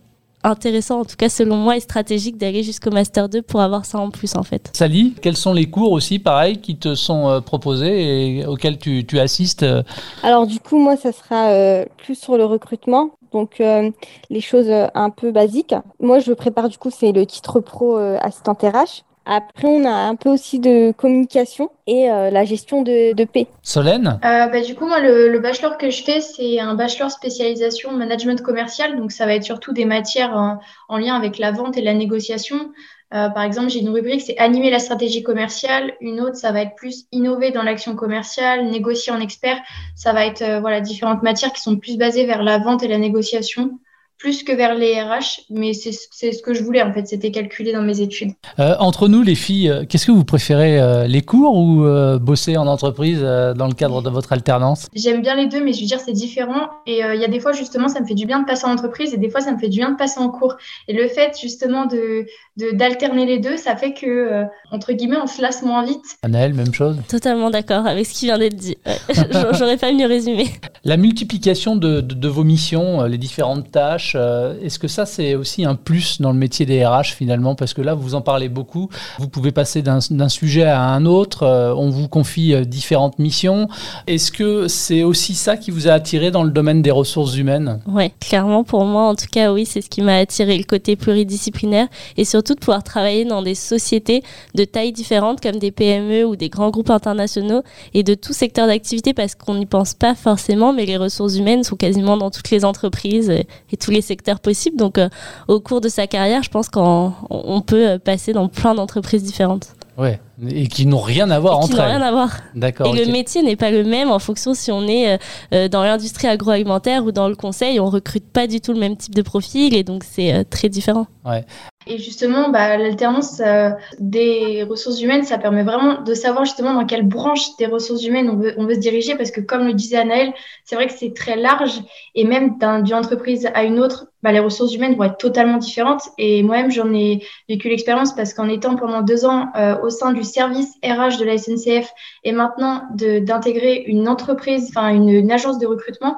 intéressant, 0.45 1.01
en 1.01 1.05
tout 1.05 1.17
cas 1.17 1.29
selon 1.29 1.57
moi, 1.57 1.77
et 1.77 1.81
stratégique 1.81 2.37
d'aller 2.37 2.63
jusqu'au 2.63 2.91
Master 2.91 3.29
2 3.29 3.43
pour 3.43 3.61
avoir 3.61 3.85
ça 3.85 3.99
en 3.99 4.11
plus, 4.11 4.37
en 4.37 4.43
fait. 4.43 4.71
Sally, 4.75 5.15
quels 5.21 5.37
sont 5.37 5.53
les 5.53 5.67
cours 5.67 5.93
aussi, 5.93 6.19
pareil, 6.19 6.59
qui 6.59 6.77
te 6.77 6.95
sont 6.95 7.29
euh, 7.29 7.41
proposés 7.41 8.39
et 8.39 8.47
auxquels 8.47 8.79
tu, 8.79 9.05
tu 9.07 9.19
assistes 9.19 9.63
euh 9.63 9.83
Alors, 10.23 10.47
du 10.47 10.61
coup, 10.61 10.79
moi, 10.79 10.97
ça 10.97 11.13
sera 11.13 11.85
plus 11.97 12.15
sur 12.15 12.37
le 12.37 12.45
recrutement 12.45 13.11
donc 13.35 13.61
euh, 13.61 13.91
les 14.31 14.41
choses 14.41 14.71
euh, 14.71 14.87
un 14.95 15.11
peu 15.11 15.33
basiques. 15.33 15.75
Moi, 16.01 16.21
je 16.21 16.33
prépare 16.33 16.71
du 16.71 16.79
coup, 16.79 16.91
c'est 16.91 17.13
le 17.13 17.27
titre 17.27 17.61
pro 17.61 17.99
euh, 17.99 18.17
assistant 18.23 18.55
RH. 18.55 19.05
Après, 19.27 19.67
on 19.67 19.85
a 19.85 19.91
un 19.91 20.17
peu 20.17 20.31
aussi 20.31 20.59
de 20.59 20.93
communication 20.93 21.71
et 21.87 22.07
la 22.07 22.45
gestion 22.45 22.83
de, 22.83 23.15
de 23.15 23.25
paix. 23.25 23.47
Solène? 23.63 24.19
Bah, 24.23 24.49
Du 24.61 24.75
coup, 24.75 24.87
moi, 24.87 25.01
le, 25.01 25.39
bachelor 25.39 25.79
que 25.79 25.91
je 25.91 26.03
fais, 26.03 26.21
c'est 26.21 26.61
un 26.61 26.75
bachelor 26.75 27.11
spécialisation 27.11 27.93
management 27.93 28.43
commercial. 28.43 28.97
Donc, 28.97 29.13
ça 29.13 29.27
va 29.27 29.35
être 29.35 29.45
surtout 29.45 29.73
des 29.73 29.85
matières 29.85 30.59
en 30.89 30.99
lien 30.99 31.15
avec 31.15 31.39
la 31.39 31.53
vente 31.53 31.77
et 31.77 31.83
la 31.83 31.95
négociation. 31.95 32.71
Euh, 33.15 33.29
par 33.29 33.45
exemple, 33.45 33.69
j'ai 33.69 33.81
une 33.81 33.91
rubrique, 33.91 34.23
c'est 34.23 34.37
animer 34.39 34.71
la 34.71 34.81
stratégie 34.81 35.23
commerciale. 35.23 35.95
Une 36.01 36.21
autre, 36.21 36.37
ça 36.37 36.51
va 36.51 36.63
être 36.63 36.75
plus 36.75 37.07
innover 37.13 37.53
dans 37.53 37.63
l'action 37.63 37.95
commerciale, 37.95 38.67
négocier 38.67 39.13
en 39.13 39.21
expert. 39.21 39.59
Ça 39.95 40.13
va 40.13 40.27
être 40.27 40.43
euh, 40.43 40.61
voilà 40.61 40.81
différentes 40.81 41.23
matières 41.23 41.53
qui 41.53 41.61
sont 41.61 41.77
plus 41.77 41.97
basées 41.97 42.27
vers 42.27 42.43
la 42.43 42.59
vente 42.59 42.83
et 42.83 42.89
la 42.89 42.99
négociation 42.99 43.79
plus 44.19 44.43
que 44.43 44.53
vers 44.53 44.75
les 44.75 45.01
RH, 45.01 45.43
mais 45.51 45.73
c'est 45.73 45.93
ce 45.93 46.43
que 46.43 46.55
je 46.55 46.63
voulais 46.63 46.83
en 46.83 46.93
fait, 46.93 47.07
c'était 47.07 47.31
calculé 47.31 47.73
dans 47.73 47.83
mes 47.83 48.01
études. 48.01 48.33
Euh, 48.59 48.75
entre 48.79 49.09
nous, 49.09 49.23
les 49.23 49.35
filles, 49.35 49.69
euh, 49.69 49.85
qu'est-ce 49.89 50.07
que 50.07 50.13
vous 50.13 50.25
préférez, 50.25 50.81
euh, 50.81 51.07
les 51.07 51.23
cours 51.23 51.57
ou 51.57 51.85
bosser 52.19 52.57
en 52.57 52.67
entreprise 52.67 53.21
dans 53.21 53.67
le 53.67 53.75
cadre 53.75 54.03
de 54.03 54.11
votre 54.11 54.33
alternance? 54.33 54.89
J'aime 54.95 55.23
bien 55.23 55.35
les 55.35 55.47
deux, 55.47 55.63
mais 55.63 55.73
je 55.73 55.81
veux 55.81 55.87
dire, 55.87 56.01
c'est 56.01 56.13
différent. 56.13 56.71
Et 56.87 57.01
il 57.01 57.21
y 57.21 57.25
a 57.25 57.29
des 57.29 57.41
fois, 57.41 57.53
justement, 57.53 57.89
ça 57.89 58.01
me 58.01 58.07
fait 58.07 58.15
du 58.15 58.27
bien 58.27 58.41
de 58.41 58.47
passer 58.47 58.67
en 58.67 58.73
entreprise 58.73 59.13
et 59.15 59.17
des 59.17 59.31
fois, 59.31 59.41
ça 59.41 59.53
me 59.53 59.59
fait 59.59 59.69
du 59.69 59.79
bien 59.79 59.91
de 59.91 59.97
passer 59.97 60.21
en 60.21 60.29
cours. 60.29 60.57
Et 60.89 60.93
le 60.93 61.09
fait, 61.09 61.37
justement, 61.41 61.87
de 61.87 62.27
d'alterner 62.73 63.27
les 63.27 63.41
deux, 63.41 63.57
ça 63.57 63.75
fait 63.75 63.95
que, 63.95 64.45
entre 64.71 64.93
guillemets, 64.93 65.17
on 65.21 65.27
se 65.27 65.43
lasse 65.43 65.63
moins 65.63 65.85
vite. 65.85 66.05
Anaëlle, 66.23 66.55
même 66.55 66.73
chose? 66.73 66.97
Totalement 67.09 67.51
d'accord 67.51 67.87
avec 67.87 68.07
ce 68.07 68.15
qui 68.15 68.27
vient 68.27 68.39
d'être 68.39 68.55
dit. 68.55 68.77
J'aurais 69.59 69.77
pas 69.77 69.93
mieux 69.93 70.07
résumé. 70.07 70.47
La 70.85 70.97
multiplication 70.97 71.75
de, 71.75 72.01
de 72.01 72.29
vos 72.29 72.45
missions, 72.45 73.03
les 73.03 73.19
différentes 73.19 73.71
tâches, 73.73 74.04
euh, 74.15 74.55
est-ce 74.63 74.79
que 74.79 74.89
ça, 74.89 75.07
c'est 75.07 75.35
aussi 75.35 75.65
un 75.65 75.75
plus 75.75 76.21
dans 76.21 76.33
le 76.33 76.39
métier 76.39 76.67
des 76.67 76.85
RH 76.85 77.15
finalement? 77.17 77.55
Parce 77.55 77.75
que 77.75 77.83
là, 77.83 77.95
vous 77.95 78.15
en 78.15 78.21
parlez 78.21 78.49
beaucoup. 78.49 78.89
Vous 79.19 79.29
pouvez 79.29 79.53
passer 79.53 79.83
d'un 79.83 80.29
sujet 80.29 80.65
à 80.65 80.83
un 80.83 81.07
autre. 81.07 81.43
Euh, 81.45 81.75
on 81.75 81.91
vous 81.91 82.09
confie 82.09 82.55
euh, 82.55 82.65
différentes 82.65 83.19
missions. 83.19 83.69
Est-ce 84.07 84.33
que 84.33 84.69
c'est 84.69 85.03
aussi 85.03 85.35
ça 85.35 85.57
qui 85.57 85.71
vous 85.71 85.89
a 85.89 85.93
attiré 85.93 86.31
dans 86.31 86.45
le 86.45 86.51
domaine 86.51 86.83
des 86.83 86.91
ressources 86.91 87.37
humaines? 87.37 87.81
Oui, 87.87 88.11
clairement, 88.21 88.65
pour 88.65 88.85
moi, 88.85 89.09
en 89.09 89.15
tout 89.15 89.27
cas, 89.31 89.53
oui, 89.53 89.67
c'est 89.67 89.81
ce 89.81 89.89
qui 89.89 90.03
m'a 90.03 90.17
attiré, 90.17 90.59
le 90.59 90.65
côté 90.65 90.97
pluridisciplinaire 90.97 91.89
et 92.17 92.25
surtout 92.25 92.55
de 92.55 92.61
pouvoir 92.61 92.83
travailler 92.83 93.25
dans 93.25 93.43
des 93.43 93.55
sociétés 93.55 94.23
de 94.55 94.65
tailles 94.65 94.93
différentes 94.93 95.41
comme 95.41 95.57
des 95.57 95.71
PME 95.71 96.25
ou 96.25 96.37
des 96.37 96.49
grands 96.49 96.71
groupes 96.71 96.91
internationaux 96.91 97.63
et 97.95 98.03
de 98.03 98.15
tout 98.15 98.33
secteur 98.33 98.67
d'activité 98.67 99.15
parce 99.15 99.35
qu'on 99.35 99.55
n'y 99.55 99.67
pense 99.67 99.95
pas 99.95 100.15
forcément, 100.15 100.73
mais 100.73 100.87
les 100.87 100.97
ressources 100.97 101.37
humaines 101.37 101.65
sont 101.65 101.77
quasiment 101.77 102.17
dans 102.17 102.31
toutes 102.31 102.51
les 102.51 102.65
entreprises 102.65 103.31
et 103.31 103.77
tous 103.77 103.91
les 103.91 103.94
secteurs 104.01 104.41
possibles. 104.41 104.77
Donc, 104.77 104.99
euh, 104.99 105.09
au 105.49 105.61
cours 105.61 105.81
de 105.81 105.89
sa 105.89 106.07
carrière, 106.07 106.43
je 106.43 106.51
pense 106.51 106.69
qu'on 106.69 107.63
peut 107.67 107.89
euh, 107.89 107.99
passer 107.99 108.33
dans 108.33 108.49
plein 108.49 108.75
d'entreprises 108.75 109.23
différentes. 109.23 109.75
Ouais, 109.97 110.19
et 110.49 110.67
qui 110.67 110.87
n'ont 110.87 111.01
rien 111.01 111.31
à 111.31 111.39
voir 111.39 111.61
entre 111.61 111.79
elles. 111.79 111.87
rien 111.87 112.03
à 112.03 112.11
voir. 112.11 112.31
D'accord. 112.57 112.93
Et 112.93 113.05
le 113.05 113.13
métier 113.13 113.43
n'est 113.43 113.55
pas 113.55 113.71
le 113.71 113.85
même 113.85 114.11
en 114.11 114.19
fonction 114.19 114.53
si 114.53 114.73
on 114.73 114.89
est 114.89 115.21
euh, 115.53 115.69
dans 115.69 115.85
l'industrie 115.85 116.27
agroalimentaire 116.27 117.05
ou 117.05 117.13
dans 117.13 117.29
le 117.29 117.37
conseil. 117.37 117.79
On 117.79 117.89
recrute 117.89 118.25
pas 118.25 118.49
du 118.49 118.61
tout 118.61 118.73
le 118.73 118.81
même 118.81 118.97
type 118.97 119.15
de 119.15 119.23
profil 119.23 119.73
et 119.73 119.85
donc 119.85 120.03
c'est 120.03 120.45
très 120.51 120.69
différent. 120.69 121.07
Ouais. 121.25 121.45
Et 121.87 121.99
justement, 121.99 122.49
bah, 122.49 122.77
l'alternance 122.77 123.41
euh, 123.41 123.71
des 123.99 124.63
ressources 124.63 125.01
humaines, 125.01 125.23
ça 125.23 125.39
permet 125.39 125.63
vraiment 125.63 126.03
de 126.03 126.15
savoir 126.15 126.45
justement 126.45 126.75
dans 126.75 126.87
quelle 126.87 127.07
branche 127.07 127.57
des 127.59 127.67
ressources 127.67 128.05
humaines 128.05 128.31
on 128.31 128.37
veut, 128.67 128.75
se 128.75 128.81
diriger, 128.81 129.17
parce 129.17 129.31
que 129.31 129.41
comme 129.41 129.67
le 129.67 129.75
disait 129.75 129.99
Anaël, 129.99 130.33
c'est 130.65 130.77
vrai 130.77 130.87
que 130.87 130.95
c'est 130.95 131.15
très 131.15 131.37
large, 131.37 131.83
et 132.15 132.25
même 132.25 132.57
d'une 132.59 132.95
entreprise 132.95 133.49
à 133.55 133.65
une 133.65 133.79
autre, 133.79 134.07
bah, 134.23 134.33
les 134.33 134.41
ressources 134.41 134.75
humaines 134.75 134.95
vont 134.95 135.05
être 135.05 135.19
totalement 135.19 135.59
différentes. 135.59 136.03
Et 136.17 136.43
moi-même, 136.43 136.71
j'en 136.71 136.93
ai 136.95 137.23
vécu 137.49 137.69
l'expérience 137.69 138.15
parce 138.15 138.33
qu'en 138.33 138.49
étant 138.49 138.77
pendant 138.77 139.03
deux 139.03 139.27
ans 139.27 139.49
euh, 139.57 139.77
au 139.83 139.91
sein 139.91 140.13
du 140.13 140.25
service 140.25 140.75
RH 140.83 141.19
de 141.19 141.25
la 141.25 141.37
SNCF 141.37 141.93
et 142.25 142.33
maintenant 142.33 142.85
d'intégrer 142.95 143.85
une 143.87 144.09
entreprise, 144.09 144.71
enfin 144.71 144.89
une 144.89 145.31
agence 145.31 145.59
de 145.59 145.67
recrutement, 145.67 146.17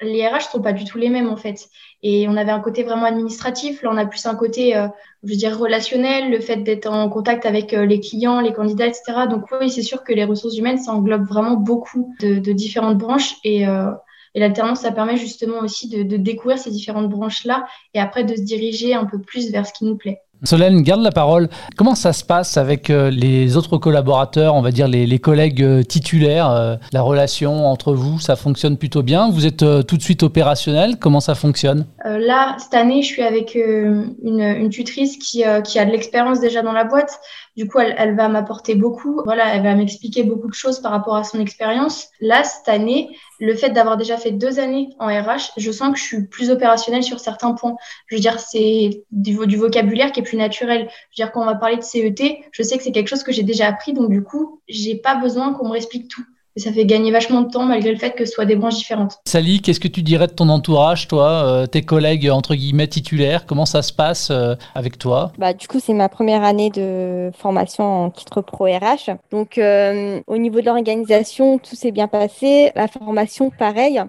les 0.00 0.26
RH 0.26 0.50
sont 0.52 0.62
pas 0.62 0.72
du 0.72 0.84
tout 0.84 0.98
les 0.98 1.08
mêmes 1.08 1.28
en 1.28 1.36
fait. 1.36 1.68
Et 2.02 2.28
on 2.28 2.36
avait 2.36 2.52
un 2.52 2.60
côté 2.60 2.82
vraiment 2.82 3.04
administratif, 3.04 3.82
là 3.82 3.90
on 3.92 3.96
a 3.96 4.06
plus 4.06 4.24
un 4.26 4.34
côté, 4.34 4.76
euh, 4.76 4.86
je 5.24 5.30
veux 5.30 5.36
dire, 5.36 5.58
relationnel, 5.58 6.30
le 6.30 6.40
fait 6.40 6.58
d'être 6.58 6.86
en 6.86 7.08
contact 7.08 7.46
avec 7.46 7.74
euh, 7.74 7.84
les 7.84 8.00
clients, 8.00 8.40
les 8.40 8.52
candidats, 8.52 8.86
etc. 8.86 9.26
Donc 9.28 9.46
oui, 9.60 9.70
c'est 9.70 9.82
sûr 9.82 10.04
que 10.04 10.12
les 10.12 10.24
ressources 10.24 10.56
humaines, 10.56 10.78
ça 10.78 10.92
englobe 10.92 11.26
vraiment 11.26 11.56
beaucoup 11.56 12.14
de, 12.20 12.38
différentes 12.52 12.98
branches 12.98 13.36
et, 13.44 13.66
euh, 13.66 13.90
et 14.34 14.40
l'alternance, 14.40 14.80
ça 14.80 14.92
permet 14.92 15.16
justement 15.16 15.58
aussi 15.58 15.88
de 15.88 16.16
découvrir 16.16 16.58
ces 16.58 16.70
différentes 16.70 17.08
branches-là 17.08 17.66
et 17.94 18.00
après 18.00 18.24
de 18.24 18.36
se 18.36 18.42
diriger 18.42 18.94
un 18.94 19.04
peu 19.04 19.20
plus 19.20 19.50
vers 19.50 19.66
ce 19.66 19.72
qui 19.72 19.84
nous 19.84 19.96
plaît. 19.96 20.20
Solène, 20.44 20.82
garde 20.82 21.02
la 21.02 21.10
parole. 21.10 21.48
Comment 21.76 21.96
ça 21.96 22.12
se 22.12 22.24
passe 22.24 22.56
avec 22.56 22.90
euh, 22.90 23.10
les 23.10 23.56
autres 23.56 23.76
collaborateurs, 23.76 24.54
on 24.54 24.62
va 24.62 24.70
dire 24.70 24.86
les, 24.86 25.18
collègues 25.18 25.62
euh, 25.62 25.82
titulaires 25.82 26.50
euh, 26.50 26.76
La 26.92 27.02
relation 27.02 27.66
entre 27.66 27.92
vous, 27.92 28.20
ça 28.20 28.36
fonctionne 28.36 28.76
plutôt 28.76 29.02
bien? 29.02 29.30
Vous 29.30 29.46
êtes 29.46 29.64
tout 29.86 29.96
de 29.96 30.02
suite 30.02 30.22
opérationnel? 30.22 30.96
Comment 31.00 31.20
ça 31.20 31.34
fonctionne? 31.34 31.86
Là, 32.04 32.56
cette 32.58 32.74
année, 32.74 33.02
je 33.02 33.06
suis 33.06 33.22
avec 33.22 33.56
une, 33.56 34.68
tutrice 34.70 35.16
qui, 35.16 35.42
qui 35.64 35.78
a 35.78 35.84
de 35.84 35.90
l'expérience 35.90 36.40
déjà 36.40 36.62
dans 36.62 36.72
la 36.72 36.84
boîte. 36.84 37.18
Du 37.58 37.66
coup, 37.66 37.80
elle, 37.80 38.14
va 38.14 38.28
m'apporter 38.28 38.76
beaucoup. 38.76 39.20
Voilà, 39.24 39.52
elle 39.52 39.64
va 39.64 39.74
m'expliquer 39.74 40.22
beaucoup 40.22 40.46
de 40.46 40.54
choses 40.54 40.78
par 40.78 40.92
rapport 40.92 41.16
à 41.16 41.24
son 41.24 41.40
expérience. 41.40 42.06
Là, 42.20 42.44
cette 42.44 42.68
année, 42.68 43.18
le 43.40 43.52
fait 43.52 43.70
d'avoir 43.70 43.96
déjà 43.96 44.16
fait 44.16 44.30
deux 44.30 44.60
années 44.60 44.90
en 45.00 45.08
RH, 45.08 45.54
je 45.56 45.72
sens 45.72 45.92
que 45.92 45.98
je 45.98 46.04
suis 46.04 46.28
plus 46.28 46.50
opérationnelle 46.50 47.02
sur 47.02 47.18
certains 47.18 47.54
points. 47.54 47.74
Je 48.06 48.14
veux 48.14 48.20
dire, 48.20 48.38
c'est 48.38 49.02
du, 49.10 49.34
vocabulaire 49.34 50.12
qui 50.12 50.20
est 50.20 50.22
plus 50.22 50.36
naturel. 50.36 50.82
Je 50.82 50.84
veux 51.20 51.26
dire, 51.26 51.32
quand 51.32 51.42
on 51.42 51.46
va 51.46 51.56
parler 51.56 51.78
de 51.78 51.82
CET, 51.82 52.44
je 52.52 52.62
sais 52.62 52.78
que 52.78 52.84
c'est 52.84 52.92
quelque 52.92 53.08
chose 53.08 53.24
que 53.24 53.32
j'ai 53.32 53.42
déjà 53.42 53.66
appris, 53.66 53.92
donc 53.92 54.08
du 54.08 54.22
coup, 54.22 54.60
j'ai 54.68 54.94
pas 54.94 55.16
besoin 55.16 55.52
qu'on 55.52 55.68
me 55.68 55.74
explique 55.74 56.06
tout 56.06 56.22
ça 56.58 56.72
fait 56.72 56.84
gagner 56.84 57.10
vachement 57.10 57.42
de 57.42 57.50
temps 57.50 57.64
malgré 57.64 57.90
le 57.92 57.98
fait 57.98 58.12
que 58.12 58.24
ce 58.24 58.32
soit 58.32 58.44
des 58.44 58.56
branches 58.56 58.76
différentes. 58.76 59.18
Sally, 59.26 59.60
qu'est-ce 59.60 59.80
que 59.80 59.88
tu 59.88 60.02
dirais 60.02 60.26
de 60.26 60.32
ton 60.32 60.48
entourage, 60.48 61.08
toi, 61.08 61.28
euh, 61.46 61.66
tes 61.66 61.82
collègues 61.82 62.28
entre 62.30 62.54
guillemets 62.54 62.88
titulaires? 62.88 63.46
Comment 63.46 63.66
ça 63.66 63.82
se 63.82 63.92
passe 63.92 64.30
euh, 64.30 64.54
avec 64.74 64.98
toi? 64.98 65.32
Bah, 65.38 65.52
Du 65.52 65.68
coup, 65.68 65.80
c'est 65.80 65.94
ma 65.94 66.08
première 66.08 66.42
année 66.42 66.70
de 66.70 67.30
formation 67.36 67.84
en 67.84 68.10
titre 68.10 68.40
pro 68.40 68.64
RH. 68.64 69.16
Donc, 69.30 69.58
euh, 69.58 70.20
au 70.26 70.38
niveau 70.38 70.60
de 70.60 70.66
l'organisation, 70.66 71.58
tout 71.58 71.76
s'est 71.76 71.92
bien 71.92 72.08
passé. 72.08 72.70
La 72.74 72.88
formation, 72.88 73.50
pareil. 73.50 74.00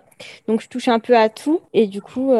Donc, 0.47 0.61
je 0.61 0.67
touche 0.67 0.87
un 0.87 0.99
peu 0.99 1.17
à 1.17 1.29
tout. 1.29 1.61
Et 1.73 1.87
du 1.87 2.01
coup, 2.01 2.33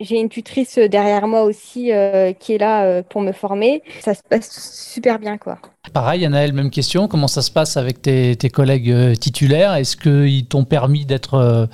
j'ai 0.00 0.18
une 0.18 0.28
tutrice 0.28 0.78
derrière 0.78 1.26
moi 1.26 1.42
aussi 1.42 1.90
qui 2.38 2.54
est 2.54 2.58
là 2.58 3.02
pour 3.02 3.20
me 3.20 3.32
former. 3.32 3.82
Ça 4.00 4.14
se 4.14 4.22
passe 4.28 4.50
super 4.92 5.18
bien, 5.18 5.38
quoi. 5.38 5.58
Pareil, 5.94 6.24
Anaël, 6.24 6.52
même 6.52 6.70
question. 6.70 7.08
Comment 7.08 7.26
ça 7.26 7.42
se 7.42 7.50
passe 7.50 7.76
avec 7.76 8.02
tes, 8.02 8.36
collègues 8.52 8.90
euh, 8.90 9.14
titulaires? 9.14 9.74
Est-ce 9.74 9.96
qu'ils 9.96 10.46
t'ont 10.46 10.64
permis 10.64 11.06
d'être 11.06 11.34
euh, 11.34 11.66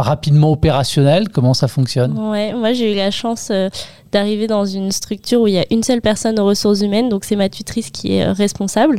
rapidement 0.00 0.52
opérationnel 0.52 1.28
Comment 1.30 1.54
ça 1.54 1.68
fonctionne 1.68 2.16
Ouais, 2.18 2.52
moi 2.52 2.72
j'ai 2.72 2.92
eu 2.92 2.96
la 2.96 3.10
chance 3.10 3.48
euh, 3.50 3.68
d'arriver 4.12 4.46
dans 4.46 4.64
une 4.64 4.92
structure 4.92 5.40
où 5.40 5.46
il 5.46 5.54
y 5.54 5.58
a 5.58 5.64
une 5.70 5.82
seule 5.82 6.00
personne 6.00 6.38
aux 6.38 6.44
ressources 6.44 6.80
humaines, 6.80 7.08
donc 7.08 7.24
c'est 7.24 7.36
ma 7.36 7.48
tutrice 7.48 7.90
qui 7.90 8.14
est 8.14 8.24
euh, 8.24 8.32
responsable. 8.32 8.98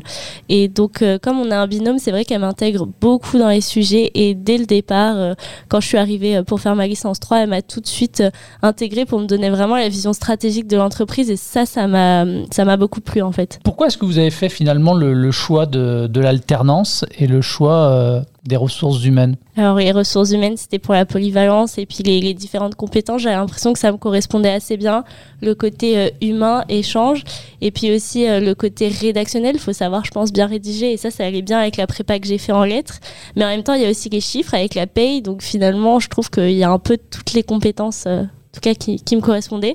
Et 0.49 0.67
donc, 0.67 1.01
euh, 1.01 1.17
comme 1.21 1.39
on 1.39 1.51
a 1.51 1.57
un 1.57 1.67
binôme, 1.67 1.99
c'est 1.99 2.11
vrai 2.11 2.25
qu'elle 2.25 2.41
m'intègre 2.41 2.87
beaucoup 2.99 3.37
dans 3.37 3.49
les 3.49 3.61
sujets. 3.61 4.11
Et 4.15 4.33
dès 4.33 4.57
le 4.57 4.65
départ, 4.65 5.35
quand 5.69 5.79
je 5.79 5.87
suis 5.87 5.97
arrivée 5.97 6.41
pour 6.43 6.59
faire 6.59 6.75
ma 6.75 6.87
licence 6.87 7.19
3, 7.19 7.39
elle 7.39 7.49
m'a 7.49 7.61
tout 7.61 7.79
de 7.79 7.87
suite 7.87 8.23
intégrée 8.61 9.05
pour 9.05 9.19
me 9.19 9.25
donner 9.25 9.49
vraiment 9.49 9.75
la 9.75 9.89
vision 9.89 10.13
stratégique 10.13 10.67
de 10.67 10.77
l'entreprise. 10.77 11.29
Et 11.29 11.37
ça, 11.37 11.65
ça 11.65 11.87
m'a, 11.87 12.25
ça 12.51 12.65
m'a 12.65 12.77
beaucoup 12.77 13.01
plu 13.01 13.21
en 13.21 13.31
fait. 13.31 13.59
Pourquoi 13.63 13.87
est-ce 13.87 13.97
que 13.97 14.05
vous 14.05 14.17
avez 14.17 14.31
fait 14.31 14.49
finalement 14.49 14.93
le, 14.93 15.31
choix 15.31 15.65
de, 15.65 16.07
de 16.07 16.21
l'alternance 16.21 17.05
et 17.17 17.27
le 17.27 17.41
choix 17.41 18.23
des 18.47 18.55
ressources 18.55 19.03
humaines 19.03 19.35
Alors 19.57 19.77
les 19.77 19.91
ressources 19.91 20.31
humaines, 20.31 20.57
c'était 20.57 20.79
pour 20.79 20.93
la 20.93 21.05
polyvalence 21.05 21.77
et 21.77 21.85
puis 21.85 22.03
les, 22.03 22.33
différentes 22.33 22.75
compétences. 22.75 23.21
J'avais 23.21 23.35
l'impression 23.35 23.73
que 23.73 23.79
ça 23.79 23.91
me 23.91 23.97
correspondait 23.97 24.51
assez 24.51 24.77
bien 24.77 25.03
le 25.41 25.53
côté 25.53 25.97
euh, 25.97 26.09
humain, 26.21 26.63
échange, 26.69 27.23
et 27.61 27.71
puis 27.71 27.93
aussi 27.93 28.27
euh, 28.27 28.39
le 28.39 28.55
côté 28.55 28.87
rédactionnel. 28.87 29.55
Il 29.55 29.61
faut 29.61 29.73
savoir, 29.73 30.05
je 30.05 30.11
pense, 30.11 30.31
bien 30.31 30.47
rédiger, 30.47 30.93
et 30.93 30.97
ça, 30.97 31.11
ça 31.11 31.25
allait 31.25 31.41
bien 31.41 31.59
avec 31.59 31.77
la 31.77 31.87
prépa 31.87 32.19
que 32.19 32.27
j'ai 32.27 32.37
fait 32.37 32.53
en 32.53 32.63
lettres. 32.63 32.99
Mais 33.35 33.43
en 33.43 33.49
même 33.49 33.63
temps, 33.63 33.73
il 33.73 33.81
y 33.81 33.85
a 33.85 33.89
aussi 33.89 34.09
les 34.09 34.21
chiffres 34.21 34.53
avec 34.53 34.75
la 34.75 34.87
paye, 34.87 35.21
donc 35.21 35.41
finalement, 35.41 35.99
je 35.99 36.07
trouve 36.07 36.29
qu'il 36.29 36.51
y 36.51 36.63
a 36.63 36.71
un 36.71 36.79
peu 36.79 36.97
toutes 36.97 37.33
les 37.33 37.43
compétences, 37.43 38.05
euh, 38.07 38.21
en 38.21 38.53
tout 38.53 38.61
cas, 38.61 38.73
qui, 38.73 39.01
qui 39.01 39.15
me 39.15 39.21
correspondaient. 39.21 39.73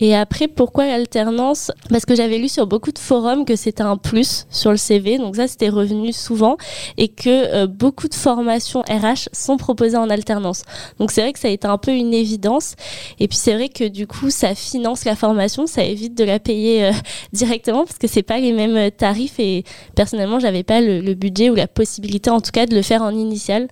Et 0.00 0.14
après, 0.14 0.48
pourquoi 0.48 0.86
l'alternance? 0.86 1.70
Parce 1.90 2.06
que 2.06 2.14
j'avais 2.14 2.38
lu 2.38 2.48
sur 2.48 2.66
beaucoup 2.66 2.92
de 2.92 2.98
forums 2.98 3.44
que 3.44 3.56
c'était 3.56 3.82
un 3.82 3.96
plus 3.96 4.46
sur 4.50 4.70
le 4.70 4.76
CV, 4.76 5.18
donc 5.18 5.36
ça 5.36 5.46
c'était 5.46 5.68
revenu 5.68 6.12
souvent, 6.12 6.56
et 6.96 7.08
que 7.08 7.28
euh, 7.28 7.66
beaucoup 7.66 8.08
de 8.08 8.14
formations 8.14 8.80
RH 8.80 9.28
sont 9.32 9.56
proposées 9.56 9.96
en 9.96 10.08
alternance. 10.08 10.62
Donc 10.98 11.10
c'est 11.10 11.20
vrai 11.20 11.32
que 11.32 11.38
ça 11.38 11.48
a 11.48 11.50
été 11.50 11.66
un 11.66 11.78
peu 11.78 11.92
une 11.92 12.14
évidence. 12.14 12.74
Et 13.18 13.28
puis 13.28 13.36
c'est 13.36 13.54
vrai 13.54 13.68
que 13.68 13.86
du 13.86 14.06
coup, 14.06 14.30
ça 14.30 14.54
finance 14.54 15.04
la 15.04 15.16
formation, 15.16 15.66
ça 15.66 15.84
évite 15.84 16.16
de 16.16 16.24
la 16.24 16.38
payer 16.38 16.84
euh, 16.86 16.92
directement 17.32 17.84
parce 17.84 17.98
que 17.98 18.06
c'est 18.06 18.22
pas 18.22 18.38
les 18.38 18.52
mêmes 18.52 18.76
euh, 18.76 18.90
tarifs. 18.90 19.38
Et 19.38 19.64
personnellement, 19.94 20.40
j'avais 20.40 20.62
pas 20.62 20.80
le, 20.80 21.00
le 21.00 21.14
budget 21.14 21.50
ou 21.50 21.54
la 21.54 21.68
possibilité, 21.68 22.30
en 22.30 22.40
tout 22.40 22.52
cas, 22.52 22.66
de 22.66 22.74
le 22.74 22.82
faire 22.82 23.02
en 23.02 23.10
initial. 23.10 23.68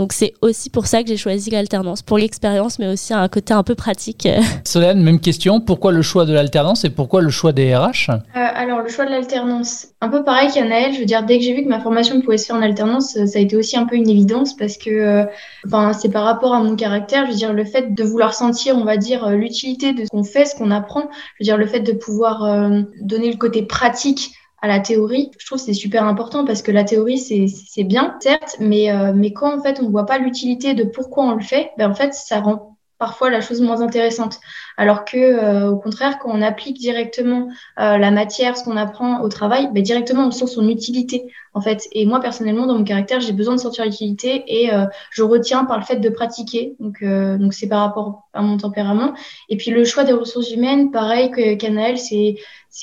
Donc 0.00 0.14
c'est 0.14 0.32
aussi 0.40 0.70
pour 0.70 0.86
ça 0.86 1.02
que 1.02 1.10
j'ai 1.10 1.18
choisi 1.18 1.50
l'alternance, 1.50 2.00
pour 2.00 2.16
l'expérience, 2.16 2.78
mais 2.78 2.88
aussi 2.88 3.12
un 3.12 3.28
côté 3.28 3.52
un 3.52 3.62
peu 3.62 3.74
pratique. 3.74 4.26
Solène, 4.64 5.02
même 5.02 5.20
question, 5.20 5.60
pourquoi 5.60 5.92
le 5.92 6.00
choix 6.00 6.24
de 6.24 6.32
l'alternance 6.32 6.86
et 6.86 6.88
pourquoi 6.88 7.20
le 7.20 7.28
choix 7.28 7.52
des 7.52 7.76
RH 7.76 8.08
euh, 8.08 8.14
Alors 8.34 8.80
le 8.80 8.88
choix 8.88 9.04
de 9.04 9.10
l'alternance, 9.10 9.88
un 10.00 10.08
peu 10.08 10.24
pareil 10.24 10.48
qu'Anaël, 10.54 10.94
je 10.94 11.00
veux 11.00 11.04
dire, 11.04 11.22
dès 11.26 11.36
que 11.36 11.44
j'ai 11.44 11.52
vu 11.52 11.64
que 11.64 11.68
ma 11.68 11.80
formation 11.80 12.18
pouvait 12.22 12.38
se 12.38 12.46
faire 12.46 12.56
en 12.56 12.62
alternance, 12.62 13.12
ça 13.12 13.38
a 13.38 13.42
été 13.42 13.54
aussi 13.56 13.76
un 13.76 13.84
peu 13.84 13.94
une 13.94 14.08
évidence 14.08 14.56
parce 14.56 14.78
que 14.78 14.88
euh, 14.88 15.24
enfin, 15.66 15.92
c'est 15.92 16.08
par 16.08 16.24
rapport 16.24 16.54
à 16.54 16.62
mon 16.62 16.76
caractère, 16.76 17.26
je 17.26 17.32
veux 17.32 17.36
dire, 17.36 17.52
le 17.52 17.66
fait 17.66 17.92
de 17.92 18.02
vouloir 18.02 18.32
sentir, 18.32 18.78
on 18.78 18.84
va 18.86 18.96
dire, 18.96 19.26
euh, 19.26 19.34
l'utilité 19.34 19.92
de 19.92 20.04
ce 20.04 20.08
qu'on 20.08 20.24
fait, 20.24 20.46
ce 20.46 20.54
qu'on 20.54 20.70
apprend, 20.70 21.10
je 21.38 21.44
veux 21.44 21.44
dire, 21.44 21.58
le 21.58 21.66
fait 21.66 21.80
de 21.80 21.92
pouvoir 21.92 22.70
donner 23.02 23.30
le 23.30 23.36
côté 23.36 23.64
pratique 23.64 24.32
à 24.62 24.68
la 24.68 24.80
théorie, 24.80 25.30
je 25.38 25.46
trouve 25.46 25.58
que 25.58 25.64
c'est 25.64 25.72
super 25.74 26.04
important 26.04 26.44
parce 26.44 26.62
que 26.62 26.70
la 26.70 26.84
théorie, 26.84 27.18
c'est 27.18 27.84
bien, 27.84 28.16
certes, 28.20 28.56
mais, 28.60 28.92
euh, 28.92 29.12
mais 29.14 29.32
quand 29.32 29.58
en 29.58 29.62
fait 29.62 29.80
on 29.80 29.84
ne 29.84 29.90
voit 29.90 30.06
pas 30.06 30.18
l'utilité 30.18 30.74
de 30.74 30.84
pourquoi 30.84 31.24
on 31.24 31.34
le 31.34 31.42
fait, 31.42 31.70
ben 31.78 31.90
en 31.90 31.94
fait 31.94 32.12
ça 32.14 32.40
rend 32.40 32.76
parfois 33.00 33.30
la 33.30 33.40
chose 33.40 33.60
moins 33.60 33.80
intéressante. 33.80 34.38
Alors 34.76 35.04
que, 35.04 35.16
euh, 35.16 35.70
au 35.70 35.76
contraire, 35.76 36.20
quand 36.20 36.30
on 36.32 36.40
applique 36.40 36.78
directement 36.78 37.48
euh, 37.80 37.98
la 37.98 38.12
matière, 38.12 38.56
ce 38.56 38.62
qu'on 38.62 38.76
apprend 38.76 39.22
au 39.22 39.28
travail, 39.28 39.68
ben, 39.72 39.82
directement 39.82 40.28
on 40.28 40.30
sent 40.30 40.46
son 40.46 40.68
utilité 40.68 41.24
en 41.54 41.60
fait. 41.60 41.88
Et 41.90 42.06
moi 42.06 42.20
personnellement, 42.20 42.66
dans 42.66 42.78
mon 42.78 42.84
caractère, 42.84 43.18
j'ai 43.18 43.32
besoin 43.32 43.56
de 43.56 43.60
sentir 43.60 43.84
l'utilité 43.84 44.44
et 44.46 44.70
je 45.10 45.22
retiens 45.24 45.64
par 45.64 45.78
le 45.78 45.84
fait 45.84 45.96
de 45.96 46.08
pratiquer. 46.08 46.76
Donc, 46.78 47.02
donc 47.02 47.52
c'est 47.54 47.66
par 47.66 47.80
rapport 47.80 48.28
à 48.32 48.42
mon 48.42 48.56
tempérament. 48.56 49.14
Et 49.48 49.56
puis 49.56 49.72
le 49.72 49.84
choix 49.84 50.04
des 50.04 50.12
ressources 50.12 50.52
humaines, 50.52 50.92
pareil 50.92 51.32
que 51.32 51.56
Canaël, 51.56 51.98
c'est 51.98 52.36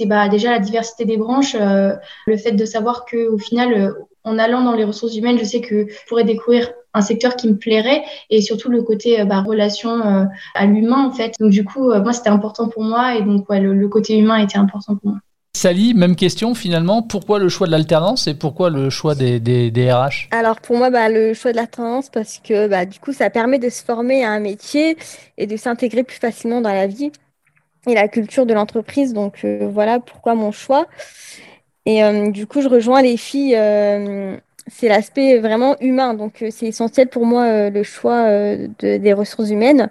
bah, 0.05 0.27
déjà 0.29 0.51
la 0.51 0.59
diversité 0.59 1.05
des 1.05 1.17
branches, 1.17 1.55
euh, 1.55 1.93
le 2.25 2.37
fait 2.37 2.51
de 2.51 2.65
savoir 2.65 3.05
que 3.05 3.27
au 3.27 3.37
final, 3.37 3.73
euh, 3.73 3.93
en 4.27 4.37
allant 4.37 4.63
dans 4.63 4.73
les 4.73 4.83
ressources 4.83 5.15
humaines, 5.15 5.37
je 5.39 5.45
sais 5.45 5.61
que 5.61 5.87
je 5.89 6.07
pourrais 6.07 6.23
découvrir 6.23 6.69
un 6.93 7.01
secteur 7.01 7.35
qui 7.35 7.47
me 7.47 7.55
plairait 7.55 8.03
et 8.29 8.41
surtout 8.41 8.69
le 8.69 8.81
côté 8.83 9.21
euh, 9.21 9.25
bah, 9.25 9.41
relation 9.41 10.27
à 10.55 10.65
l'humain 10.65 11.05
en 11.05 11.11
fait. 11.11 11.33
Donc 11.39 11.51
du 11.51 11.63
coup, 11.63 11.93
moi 11.93 12.13
c'était 12.13 12.29
important 12.29 12.67
pour 12.69 12.83
moi 12.83 13.15
et 13.15 13.21
donc 13.21 13.49
ouais, 13.49 13.59
le, 13.59 13.87
côté 13.87 14.17
humain 14.17 14.37
était 14.37 14.57
important 14.57 14.95
pour 14.95 15.11
moi. 15.11 15.19
Sally, 15.55 15.93
même 15.93 16.15
question 16.15 16.53
finalement, 16.53 17.01
pourquoi 17.01 17.39
le 17.39 17.49
choix 17.49 17.65
de 17.65 17.71
l'alternance 17.71 18.27
et 18.27 18.35
pourquoi 18.35 18.69
le 18.69 18.89
choix 18.89 19.15
des, 19.15 19.39
des, 19.39 19.91
RH 19.91 20.29
Alors 20.31 20.61
pour 20.61 20.77
moi, 20.77 20.89
bah, 20.89 21.09
le 21.09 21.33
choix 21.33 21.51
de 21.51 21.57
l'alternance 21.57 22.09
parce 22.09 22.39
que 22.39 22.67
bah, 22.67 22.85
du 22.85 22.99
coup 22.99 23.13
ça 23.13 23.29
permet 23.29 23.57
de 23.57 23.69
se 23.69 23.83
former 23.83 24.23
à 24.23 24.31
un 24.31 24.39
métier 24.39 24.97
et 25.37 25.47
de 25.47 25.57
s'intégrer 25.57 26.03
plus 26.03 26.17
facilement 26.17 26.61
dans 26.61 26.73
la 26.73 26.87
vie 26.87 27.11
et 27.87 27.95
la 27.95 28.07
culture 28.07 28.45
de 28.45 28.53
l'entreprise. 28.53 29.13
Donc 29.13 29.43
euh, 29.43 29.67
voilà 29.71 29.99
pourquoi 29.99 30.35
mon 30.35 30.51
choix. 30.51 30.85
Et 31.87 32.03
euh, 32.03 32.31
du 32.31 32.47
coup, 32.47 32.61
je 32.61 32.67
rejoins 32.67 33.01
les 33.01 33.15
filles. 33.15 33.55
Euh, 33.55 34.35
c'est 34.67 34.89
l'aspect 34.89 35.39
vraiment 35.39 35.77
humain. 35.79 36.13
Donc 36.13 36.43
c'est 36.51 36.67
essentiel 36.67 37.07
pour 37.07 37.25
moi 37.25 37.69
le 37.69 37.83
choix 37.83 38.27
des 38.81 39.13
ressources 39.13 39.49
humaines. 39.49 39.89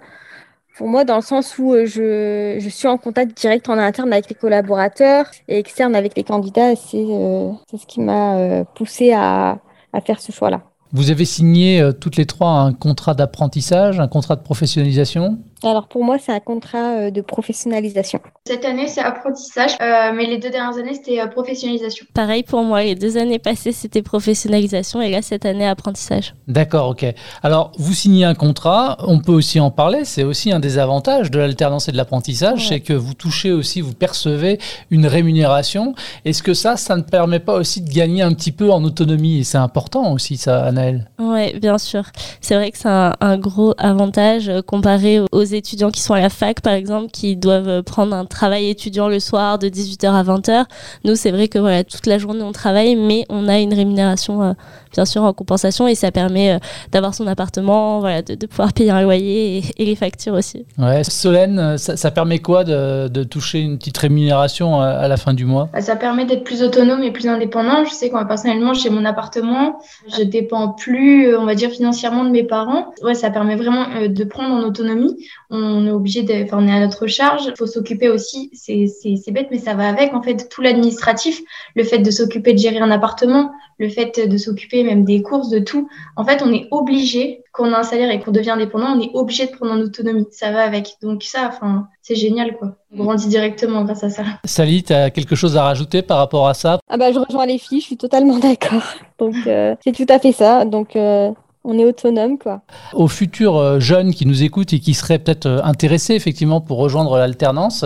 Pour 0.77 0.87
moi, 0.87 1.03
dans 1.05 1.15
le 1.15 1.23
sens 1.23 1.57
où 1.57 1.73
je, 1.73 2.67
suis 2.69 2.87
en 2.87 2.99
contact 2.99 3.35
direct 3.35 3.67
en 3.67 3.79
interne 3.79 4.13
avec 4.13 4.29
les 4.29 4.35
collaborateurs 4.35 5.25
et 5.47 5.57
externe 5.57 5.95
avec 5.95 6.15
les 6.15 6.23
candidats, 6.23 6.75
c'est 6.75 6.97
ce 6.97 7.85
qui 7.87 7.99
m'a 7.99 8.63
poussé 8.75 9.13
à, 9.13 9.57
à 9.91 10.01
faire 10.01 10.21
ce 10.21 10.31
choix-là. 10.31 10.61
Vous 10.93 11.09
avez 11.09 11.25
signé 11.25 11.83
toutes 11.99 12.17
les 12.17 12.27
trois 12.27 12.51
un 12.51 12.73
contrat 12.73 13.15
d'apprentissage, 13.15 13.99
un 13.99 14.07
contrat 14.07 14.35
de 14.35 14.43
professionnalisation? 14.43 15.39
Alors 15.63 15.87
pour 15.87 16.03
moi, 16.03 16.17
c'est 16.19 16.31
un 16.31 16.39
contrat 16.39 17.11
de 17.11 17.21
professionnalisation. 17.21 18.19
Cette 18.45 18.65
année, 18.65 18.87
c'est 18.87 19.01
apprentissage, 19.01 19.71
mais 19.79 20.25
les 20.25 20.37
deux 20.37 20.49
dernières 20.49 20.77
années, 20.77 20.93
c'était 20.93 21.25
professionnalisation. 21.27 22.05
Pareil 22.13 22.43
pour 22.43 22.63
moi, 22.63 22.83
les 22.83 22.95
deux 22.95 23.17
années 23.17 23.39
passées, 23.39 23.71
c'était 23.71 24.01
professionnalisation 24.01 25.01
et 25.01 25.09
là, 25.09 25.21
cette 25.21 25.45
année, 25.45 25.67
apprentissage. 25.67 26.35
D'accord, 26.47 26.89
ok. 26.89 27.05
Alors, 27.43 27.71
vous 27.77 27.93
signez 27.93 28.25
un 28.25 28.35
contrat, 28.35 28.97
on 28.99 29.19
peut 29.19 29.31
aussi 29.31 29.59
en 29.59 29.71
parler, 29.71 30.05
c'est 30.05 30.23
aussi 30.23 30.51
un 30.51 30.59
des 30.59 30.77
avantages 30.77 31.31
de 31.31 31.39
l'alternance 31.39 31.89
et 31.89 31.91
de 31.91 31.97
l'apprentissage, 31.97 32.69
c'est 32.69 32.79
que 32.79 32.93
vous 32.93 33.13
touchez 33.13 33.51
aussi, 33.51 33.81
vous 33.81 33.93
percevez 33.93 34.59
une 34.89 35.07
rémunération. 35.07 35.93
Est-ce 36.25 36.43
que 36.43 36.53
ça, 36.53 36.77
ça 36.77 36.95
ne 36.95 37.01
permet 37.01 37.39
pas 37.39 37.55
aussi 37.55 37.81
de 37.81 37.89
gagner 37.89 38.21
un 38.21 38.33
petit 38.33 38.51
peu 38.51 38.71
en 38.71 38.83
autonomie? 38.83 39.39
Et 39.39 39.43
c'est 39.43 39.57
important 39.57 40.13
aussi, 40.13 40.37
ça, 40.37 40.63
Anaëlle 40.63 41.09
Oui, 41.19 41.57
bien 41.59 41.77
sûr. 41.77 42.03
C'est 42.41 42.55
vrai 42.55 42.71
que 42.71 42.77
c'est 42.77 42.87
un, 42.87 43.37
gros 43.37 43.73
avantage 43.77 44.49
euh, 44.49 44.61
comparé 44.61 45.19
aux 45.31 45.43
étudiants 45.53 45.91
qui 45.91 46.01
sont 46.01 46.13
à 46.13 46.21
la 46.21 46.29
fac, 46.29 46.61
par 46.61 46.73
exemple, 46.73 47.11
qui 47.11 47.35
doivent 47.35 47.83
prendre 47.83 48.15
un 48.15 48.25
travail 48.25 48.69
étudiant 48.69 49.07
le 49.07 49.19
soir 49.19 49.59
de 49.59 49.67
18h 49.67 50.07
à 50.07 50.23
20h. 50.23 50.65
Nous, 51.03 51.15
c'est 51.15 51.31
vrai 51.31 51.47
que 51.47 51.59
voilà, 51.59 51.83
toute 51.83 52.05
la 52.05 52.17
journée, 52.17 52.43
on 52.43 52.51
travaille, 52.51 52.95
mais 52.95 53.25
on 53.29 53.47
a 53.47 53.59
une 53.59 53.73
rémunération, 53.73 54.43
euh, 54.43 54.53
bien 54.93 55.05
sûr, 55.05 55.23
en 55.23 55.33
compensation 55.33 55.87
et 55.87 55.95
ça 55.95 56.11
permet 56.11 56.53
euh, 56.53 56.59
d'avoir 56.91 57.13
son 57.13 57.27
appartement, 57.27 57.99
voilà, 57.99 58.21
de, 58.21 58.45
pouvoir 58.45 58.73
payer 58.73 58.91
un 58.91 59.01
loyer 59.01 59.63
et, 59.77 59.85
les 59.85 59.95
factures 59.95 60.33
aussi. 60.33 60.65
Ouais. 60.77 61.03
Solène, 61.03 61.77
ça, 61.77 62.11
permet 62.11 62.39
quoi 62.39 62.63
de, 62.63 63.07
de, 63.07 63.23
toucher 63.23 63.59
une 63.59 63.77
petite 63.77 63.97
rémunération 63.97 64.81
à, 64.81 65.07
la 65.07 65.17
fin 65.17 65.33
du 65.33 65.45
mois? 65.45 65.69
Bah, 65.73 65.81
Ça 65.81 65.95
permet 65.95 66.25
d'être 66.25 66.43
plus 66.43 66.61
autonome 66.61 67.03
et 67.03 67.11
plus 67.11 67.27
indépendant. 67.27 67.85
Je 67.85 67.91
sais 67.91 68.09
que 68.09 68.13
moi, 68.13 68.25
personnellement, 68.25 68.73
j'ai 68.73 68.89
mon 68.89 69.05
appartement, 69.05 69.79
je 70.17 70.23
dépends 70.23 70.69
plus, 70.69 71.35
on 71.35 71.45
va 71.45 71.55
dire, 71.55 71.69
financièrement 71.69 72.23
de 72.25 72.29
mes 72.29 72.43
parents. 72.43 72.93
Ouais, 73.01 73.13
ça 73.13 73.29
permet 73.29 73.55
vraiment 73.55 73.85
de 74.07 74.23
prendre 74.23 74.53
en 74.53 74.63
autonomie. 74.63 75.15
On 75.49 75.85
est 75.85 75.91
obligé 75.91 76.23
de, 76.23 76.43
enfin, 76.43 76.57
on 76.59 76.67
est 76.67 76.71
à 76.71 76.79
notre 76.79 77.07
charge. 77.07 77.45
Il 77.45 77.55
faut 77.57 77.67
s'occuper 77.67 78.09
aussi, 78.09 78.49
c'est 78.53 79.31
bête, 79.31 79.47
mais 79.51 79.59
ça 79.59 79.73
va 79.75 79.87
avec, 79.87 80.13
en 80.13 80.21
fait, 80.21 80.49
tout 80.49 80.61
l'administratif, 80.61 81.41
le 81.75 81.83
fait 81.83 81.99
de 81.99 82.11
s'occuper 82.11 82.53
de 82.53 82.59
gérer 82.59 82.79
un 82.79 82.91
appartement, 82.91 83.51
le 83.79 83.89
fait 83.89 84.27
de 84.27 84.37
s'occuper 84.37 84.83
même 84.83 85.05
des 85.05 85.21
courses, 85.21 85.49
de 85.49 85.59
tout. 85.59 85.87
En 86.15 86.25
fait, 86.25 86.41
on 86.43 86.51
est 86.51 86.67
obligé, 86.71 87.43
quand 87.51 87.67
on 87.67 87.73
a 87.73 87.79
un 87.79 87.83
salaire 87.83 88.11
et 88.11 88.19
qu'on 88.19 88.31
devient 88.31 88.51
indépendant, 88.51 88.95
on 88.95 88.99
est 88.99 89.11
obligé 89.13 89.45
de 89.45 89.51
prendre 89.51 89.71
en 89.71 89.79
autonomie. 89.79 90.25
Ça 90.31 90.51
va 90.51 90.63
avec. 90.63 90.95
Donc 91.01 91.23
ça, 91.23 91.47
enfin, 91.47 91.87
c'est 92.01 92.15
génial, 92.15 92.57
quoi. 92.57 92.75
On 92.93 93.03
grandit 93.03 93.27
directement 93.27 93.83
grâce 93.83 94.03
à 94.03 94.09
ça. 94.09 94.23
Sally, 94.45 94.83
tu 94.83 94.93
as 94.93 95.09
quelque 95.11 95.35
chose 95.35 95.57
à 95.57 95.63
rajouter 95.63 96.01
par 96.01 96.17
rapport 96.17 96.47
à 96.47 96.53
ça? 96.53 96.79
Ah 96.89 96.97
bah, 96.97 97.11
je 97.11 97.19
rejoins 97.19 97.45
les 97.45 97.57
filles, 97.57 97.81
je 97.81 97.85
suis 97.85 97.97
totalement 97.97 98.39
d'accord. 98.39 98.83
Donc, 99.19 99.35
euh, 99.45 99.75
c'est 99.83 99.93
tout 99.93 100.11
à 100.11 100.19
fait 100.19 100.31
ça. 100.31 100.65
Donc, 100.65 100.95
euh, 100.95 101.31
on 101.67 101.77
est 101.77 101.83
autonome, 101.83 102.37
quoi. 102.37 102.61
Aux 102.93 103.09
futurs 103.09 103.57
euh, 103.57 103.79
jeunes 103.79 104.13
qui 104.13 104.25
nous 104.25 104.41
écoutent 104.41 104.71
et 104.71 104.79
qui 104.79 104.93
seraient 104.93 105.19
peut-être 105.19 105.61
intéressés 105.63 106.13
effectivement 106.13 106.61
pour 106.61 106.77
rejoindre 106.77 107.17
l'alternance, 107.17 107.83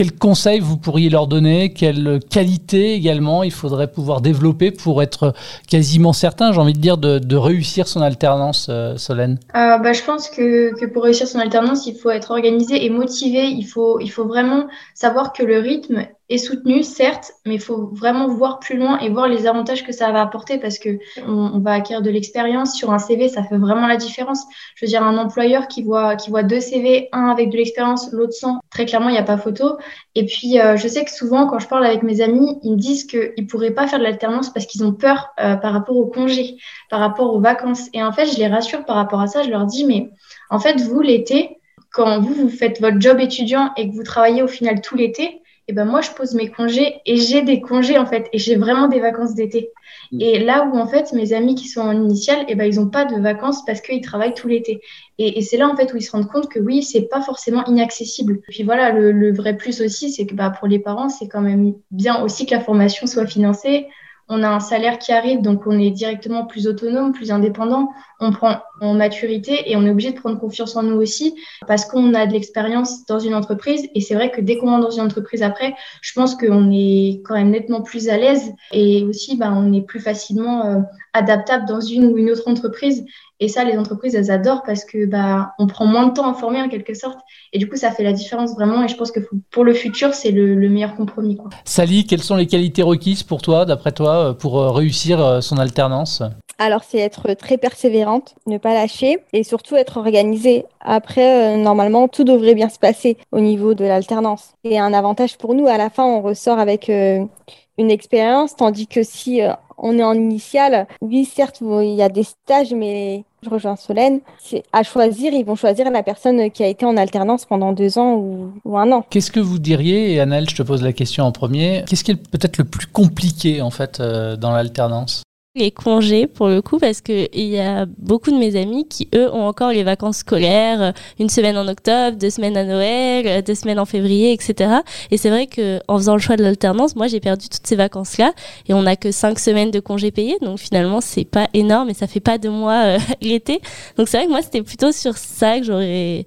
quels 0.00 0.16
conseils 0.16 0.60
vous 0.60 0.78
pourriez 0.78 1.10
leur 1.10 1.26
donner 1.26 1.74
Quelles 1.74 2.20
qualités 2.30 2.94
également 2.94 3.42
il 3.42 3.52
faudrait 3.52 3.92
pouvoir 3.92 4.22
développer 4.22 4.70
pour 4.70 5.02
être 5.02 5.34
quasiment 5.68 6.14
certain, 6.14 6.52
j'ai 6.52 6.58
envie 6.58 6.72
de 6.72 6.78
dire, 6.78 6.96
de, 6.96 7.36
réussir 7.36 7.86
son 7.86 8.00
alternance, 8.00 8.68
euh, 8.70 8.96
Solène? 8.96 9.38
Euh, 9.54 9.76
bah, 9.76 9.92
Je 9.92 10.02
pense 10.02 10.30
que, 10.30 10.86
pour 10.86 11.02
réussir 11.02 11.28
son 11.28 11.38
alternance, 11.38 11.86
il 11.86 11.96
faut 11.96 12.08
être 12.08 12.30
organisé 12.30 12.82
et 12.82 12.88
motivé. 12.88 13.48
Il 13.48 13.64
faut, 13.64 14.00
il 14.00 14.08
faut 14.08 14.24
vraiment 14.24 14.68
savoir 14.94 15.34
que 15.34 15.42
le 15.42 15.58
rythme 15.58 16.06
est 16.30 16.38
soutenu, 16.38 16.84
certes, 16.84 17.32
mais 17.44 17.56
il 17.56 17.60
faut 17.60 17.90
vraiment 17.92 18.28
voir 18.28 18.60
plus 18.60 18.78
loin 18.78 18.98
et 19.00 19.10
voir 19.10 19.26
les 19.26 19.48
avantages 19.48 19.84
que 19.84 19.92
ça 19.92 20.12
va 20.12 20.22
apporter 20.22 20.58
parce 20.58 20.78
que 20.78 20.90
on, 21.26 21.58
va 21.58 21.72
acquérir 21.72 22.02
de 22.02 22.10
l'expérience 22.10 22.74
sur 22.74 22.92
un 22.92 22.98
CV, 22.98 23.28
ça 23.28 23.42
fait 23.42 23.58
vraiment 23.58 23.88
la 23.88 23.96
différence. 23.96 24.44
Je 24.76 24.86
veux 24.86 24.88
dire, 24.88 25.02
un 25.02 25.18
employeur 25.18 25.66
qui 25.66 25.82
voit, 25.82 26.14
qui 26.14 26.30
voit 26.30 26.44
deux 26.44 26.60
CV, 26.60 27.08
un 27.12 27.28
avec 27.30 27.50
de 27.50 27.56
l'expérience, 27.56 28.12
l'autre 28.12 28.32
sans, 28.32 28.60
très 28.70 28.86
clairement, 28.86 29.08
il 29.08 29.12
n'y 29.12 29.18
a 29.18 29.24
pas 29.24 29.38
photo. 29.38 29.76
Et 30.14 30.26
puis, 30.26 30.60
euh, 30.60 30.76
je 30.76 30.88
sais 30.88 31.04
que 31.04 31.10
souvent, 31.10 31.46
quand 31.46 31.58
je 31.58 31.68
parle 31.68 31.84
avec 31.84 32.02
mes 32.02 32.20
amis, 32.20 32.58
ils 32.62 32.72
me 32.72 32.76
disent 32.76 33.04
qu'ils 33.04 33.32
ne 33.38 33.46
pourraient 33.46 33.72
pas 33.72 33.86
faire 33.86 33.98
de 33.98 34.04
l'alternance 34.04 34.52
parce 34.52 34.66
qu'ils 34.66 34.84
ont 34.84 34.92
peur 34.92 35.28
euh, 35.40 35.56
par 35.56 35.72
rapport 35.72 35.96
aux 35.96 36.06
congés, 36.06 36.56
par 36.88 37.00
rapport 37.00 37.34
aux 37.34 37.40
vacances. 37.40 37.88
Et 37.92 38.02
en 38.02 38.12
fait, 38.12 38.26
je 38.26 38.38
les 38.38 38.48
rassure 38.48 38.84
par 38.84 38.96
rapport 38.96 39.20
à 39.20 39.26
ça. 39.26 39.42
Je 39.42 39.50
leur 39.50 39.66
dis, 39.66 39.84
mais 39.84 40.10
en 40.50 40.58
fait, 40.58 40.80
vous, 40.80 41.00
l'été, 41.00 41.58
quand 41.92 42.20
vous, 42.20 42.34
vous 42.34 42.48
faites 42.48 42.80
votre 42.80 43.00
job 43.00 43.20
étudiant 43.20 43.72
et 43.76 43.88
que 43.88 43.94
vous 43.94 44.02
travaillez 44.02 44.42
au 44.42 44.48
final 44.48 44.80
tout 44.80 44.96
l'été, 44.96 45.42
et 45.70 45.72
ben 45.72 45.84
moi, 45.84 46.00
je 46.00 46.10
pose 46.10 46.34
mes 46.34 46.50
congés 46.50 46.96
et 47.06 47.16
j'ai 47.16 47.42
des 47.42 47.60
congés, 47.60 47.96
en 47.96 48.04
fait, 48.04 48.28
et 48.32 48.38
j'ai 48.38 48.56
vraiment 48.56 48.88
des 48.88 48.98
vacances 48.98 49.36
d'été. 49.36 49.70
Mm. 50.10 50.20
Et 50.20 50.38
là 50.40 50.64
où, 50.64 50.76
en 50.76 50.88
fait, 50.88 51.12
mes 51.12 51.32
amis 51.32 51.54
qui 51.54 51.68
sont 51.68 51.80
en 51.80 51.92
initiale, 51.92 52.44
et 52.48 52.56
ben, 52.56 52.64
ils 52.64 52.80
n'ont 52.80 52.88
pas 52.88 53.04
de 53.04 53.14
vacances 53.20 53.64
parce 53.64 53.80
qu'ils 53.80 54.00
travaillent 54.00 54.34
tout 54.34 54.48
l'été. 54.48 54.80
Et, 55.18 55.40
c'est 55.42 55.58
là, 55.58 55.68
en 55.68 55.76
fait, 55.76 55.92
où 55.92 55.96
ils 55.96 56.02
se 56.02 56.10
rendent 56.10 56.26
compte 56.26 56.48
que 56.48 56.58
oui, 56.58 56.82
c'est 56.82 57.02
pas 57.02 57.20
forcément 57.20 57.64
inaccessible. 57.66 58.40
Et 58.48 58.50
puis 58.50 58.62
voilà, 58.64 58.90
le, 58.90 59.12
le 59.12 59.32
vrai 59.32 59.56
plus 59.56 59.80
aussi, 59.80 60.10
c'est 60.10 60.26
que 60.26 60.34
bah, 60.34 60.50
pour 60.50 60.66
les 60.66 60.80
parents, 60.80 61.08
c'est 61.08 61.28
quand 61.28 61.40
même 61.40 61.74
bien 61.92 62.20
aussi 62.24 62.46
que 62.46 62.54
la 62.56 62.60
formation 62.60 63.06
soit 63.06 63.26
financée 63.28 63.86
on 64.32 64.44
a 64.44 64.48
un 64.48 64.60
salaire 64.60 64.98
qui 65.00 65.12
arrive, 65.12 65.42
donc 65.42 65.66
on 65.66 65.76
est 65.76 65.90
directement 65.90 66.46
plus 66.46 66.68
autonome, 66.68 67.12
plus 67.12 67.32
indépendant, 67.32 67.90
on 68.20 68.30
prend 68.30 68.60
en 68.80 68.94
maturité 68.94 69.70
et 69.70 69.76
on 69.76 69.84
est 69.84 69.90
obligé 69.90 70.12
de 70.12 70.18
prendre 70.18 70.38
confiance 70.38 70.76
en 70.76 70.82
nous 70.82 70.96
aussi 70.96 71.34
parce 71.66 71.84
qu'on 71.84 72.14
a 72.14 72.26
de 72.26 72.32
l'expérience 72.32 73.06
dans 73.06 73.18
une 73.18 73.34
entreprise. 73.34 73.88
Et 73.94 74.00
c'est 74.00 74.14
vrai 74.14 74.30
que 74.30 74.40
dès 74.40 74.56
qu'on 74.56 74.78
est 74.78 74.82
dans 74.82 74.90
une 74.90 75.02
entreprise 75.02 75.42
après, 75.42 75.74
je 76.00 76.12
pense 76.12 76.34
qu'on 76.34 76.70
est 76.72 77.22
quand 77.24 77.34
même 77.34 77.50
nettement 77.50 77.82
plus 77.82 78.08
à 78.08 78.16
l'aise 78.16 78.52
et 78.72 79.04
aussi 79.04 79.36
bah, 79.36 79.52
on 79.54 79.72
est 79.72 79.82
plus 79.82 80.00
facilement 80.00 80.64
euh, 80.64 80.80
adaptable 81.12 81.66
dans 81.66 81.80
une 81.80 82.06
ou 82.06 82.18
une 82.18 82.30
autre 82.30 82.48
entreprise. 82.48 83.04
Et 83.42 83.48
ça, 83.48 83.64
les 83.64 83.78
entreprises, 83.78 84.14
elles 84.14 84.30
adorent 84.30 84.62
parce 84.64 84.84
que 84.84 85.06
bah, 85.06 85.54
on 85.58 85.66
prend 85.66 85.86
moins 85.86 86.08
de 86.08 86.12
temps 86.12 86.30
à 86.30 86.34
former 86.34 86.60
en 86.60 86.68
quelque 86.68 86.92
sorte. 86.92 87.18
Et 87.54 87.58
du 87.58 87.68
coup, 87.68 87.76
ça 87.76 87.90
fait 87.90 88.02
la 88.02 88.12
différence 88.12 88.52
vraiment. 88.52 88.84
Et 88.84 88.88
je 88.88 88.96
pense 88.96 89.10
que 89.10 89.20
pour 89.50 89.64
le 89.64 89.72
futur, 89.72 90.12
c'est 90.12 90.30
le, 90.30 90.68
meilleur 90.68 90.94
compromis. 90.94 91.36
Quoi. 91.36 91.48
Sally, 91.64 92.06
quelles 92.06 92.22
sont 92.22 92.36
les 92.36 92.46
qualités 92.46 92.82
requises 92.82 93.22
pour 93.22 93.40
toi, 93.40 93.64
d'après 93.64 93.92
toi, 93.92 94.16
euh, 94.16 94.32
pour 94.34 94.60
euh, 94.60 94.70
réussir 94.70 95.42
son 95.42 95.56
alternance? 95.56 96.22
Alors, 96.58 96.84
c'est 96.86 96.98
être 96.98 97.32
très 97.32 97.56
persévérante, 97.56 98.34
ne 98.46 98.58
pas 98.58 98.69
lâcher 98.74 99.18
et 99.32 99.42
surtout 99.42 99.76
être 99.76 99.96
organisée. 99.96 100.64
Après, 100.80 101.56
normalement, 101.56 102.08
tout 102.08 102.24
devrait 102.24 102.54
bien 102.54 102.68
se 102.68 102.78
passer 102.78 103.16
au 103.32 103.40
niveau 103.40 103.74
de 103.74 103.84
l'alternance. 103.84 104.52
Et 104.64 104.78
un 104.78 104.92
avantage 104.92 105.36
pour 105.38 105.54
nous, 105.54 105.66
à 105.66 105.76
la 105.76 105.90
fin, 105.90 106.04
on 106.04 106.20
ressort 106.22 106.58
avec 106.58 106.88
une 106.88 107.90
expérience, 107.90 108.56
tandis 108.56 108.86
que 108.86 109.02
si 109.02 109.40
on 109.78 109.98
est 109.98 110.04
en 110.04 110.14
initiale, 110.14 110.86
oui, 111.00 111.24
certes, 111.24 111.60
il 111.60 111.94
y 111.94 112.02
a 112.02 112.08
des 112.08 112.22
stages, 112.24 112.72
mais 112.72 113.24
je 113.42 113.48
rejoins 113.48 113.76
Solène, 113.76 114.20
c'est 114.38 114.62
à 114.72 114.82
choisir, 114.82 115.32
ils 115.32 115.44
vont 115.44 115.56
choisir 115.56 115.90
la 115.90 116.02
personne 116.02 116.50
qui 116.50 116.62
a 116.62 116.66
été 116.66 116.84
en 116.84 116.96
alternance 116.96 117.46
pendant 117.46 117.72
deux 117.72 117.98
ans 117.98 118.14
ou, 118.14 118.76
un 118.76 118.92
an. 118.92 119.04
Qu'est-ce 119.08 119.30
que 119.30 119.40
vous 119.40 119.58
diriez, 119.58 120.12
et 120.12 120.20
Annelle, 120.20 120.48
je 120.48 120.56
te 120.56 120.62
pose 120.62 120.82
la 120.82 120.92
question 120.92 121.24
en 121.24 121.32
premier, 121.32 121.84
qu'est-ce 121.88 122.04
qui 122.04 122.12
est 122.12 122.16
peut-être 122.30 122.58
le 122.58 122.64
plus 122.64 122.86
compliqué 122.86 123.62
en 123.62 123.70
fait 123.70 124.00
euh, 124.00 124.36
dans 124.36 124.52
l'alternance? 124.52 125.22
Les 125.56 125.72
congés 125.72 126.28
pour 126.28 126.48
le 126.48 126.62
coup 126.62 126.78
parce 126.78 127.00
que 127.00 127.28
il 127.32 127.46
y 127.46 127.58
a 127.58 127.84
beaucoup 127.98 128.30
de 128.30 128.36
mes 128.36 128.54
amis 128.54 128.86
qui 128.86 129.08
eux 129.16 129.28
ont 129.32 129.48
encore 129.48 129.70
les 129.70 129.82
vacances 129.82 130.18
scolaires 130.18 130.80
euh, 130.80 130.92
une 131.18 131.28
semaine 131.28 131.58
en 131.58 131.66
octobre 131.66 132.16
deux 132.16 132.30
semaines 132.30 132.56
à 132.56 132.62
Noël 132.62 133.26
euh, 133.26 133.42
deux 133.42 133.56
semaines 133.56 133.80
en 133.80 133.84
février 133.84 134.32
etc 134.32 134.74
et 135.10 135.16
c'est 135.16 135.28
vrai 135.28 135.48
que 135.48 135.80
en 135.88 135.98
faisant 135.98 136.14
le 136.14 136.20
choix 136.20 136.36
de 136.36 136.44
l'alternance 136.44 136.94
moi 136.94 137.08
j'ai 137.08 137.18
perdu 137.18 137.48
toutes 137.48 137.66
ces 137.66 137.74
vacances 137.74 138.16
là 138.16 138.32
et 138.68 138.74
on 138.74 138.82
n'a 138.82 138.96
que 138.96 139.10
cinq 139.10 139.38
semaines 139.38 139.70
de 139.70 139.80
congés 139.80 140.10
payés. 140.10 140.36
Donc 140.40 140.58
finalement 140.58 141.00
c'est 141.00 141.24
pas 141.24 141.48
énorme 141.54 141.90
et 141.90 141.94
ça 141.94 142.06
fait 142.06 142.20
pas 142.20 142.38
de 142.38 142.48
mois 142.48 142.84
euh, 142.84 142.98
l'été. 143.20 143.60
Donc 143.96 144.08
c'est 144.08 144.18
vrai 144.18 144.26
que 144.26 144.30
moi 144.30 144.42
c'était 144.42 144.62
plutôt 144.62 144.92
sur 144.92 145.16
ça 145.16 145.58
que 145.58 145.66
j'aurais 145.66 146.24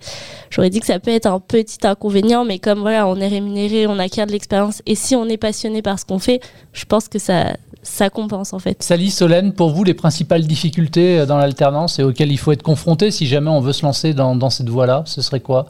j'aurais 0.49 0.69
dit 0.69 0.79
que 0.79 0.85
ça 0.85 0.99
peut 0.99 1.11
être 1.11 1.27
un 1.27 1.39
petit 1.39 1.85
inconvénient. 1.87 2.45
Mais 2.45 2.59
comme 2.59 2.79
voilà 2.79 3.07
on 3.07 3.15
est 3.17 3.27
rémunéré 3.27 3.87
on 3.87 3.99
acquiert 3.99 4.27
de 4.27 4.31
l'expérience. 4.31 4.81
Et 4.85 4.95
si 4.95 5.15
on 5.15 5.25
est 5.27 5.37
passionné 5.37 5.81
par 5.81 5.99
ce 5.99 6.05
qu'on 6.05 6.19
fait 6.19 6.41
je 6.73 6.85
pense 6.85 7.07
que 7.07 7.19
ça 7.19 7.53
ça 7.83 8.09
compense 8.09 8.53
en 8.53 8.59
fait. 8.59 8.81
Sally, 8.81 9.11
Solène, 9.11 9.53
pour 9.53 9.69
vous, 9.69 9.83
les 9.83 9.93
principales 9.93 10.47
difficultés 10.47 11.19
euh, 11.19 11.25
dans 11.25 11.37
l'alternance 11.37 11.99
et 11.99 12.03
auxquelles 12.03 12.31
il 12.31 12.39
faut 12.39 12.51
être 12.51 12.63
confronté 12.63 13.11
si 13.11 13.27
jamais 13.27 13.49
on 13.49 13.59
veut 13.59 13.73
se 13.73 13.85
lancer 13.85 14.13
dans, 14.13 14.49
cette 14.49 14.69
voie-là, 14.69 15.03
ce 15.05 15.21
serait 15.21 15.39
quoi? 15.39 15.67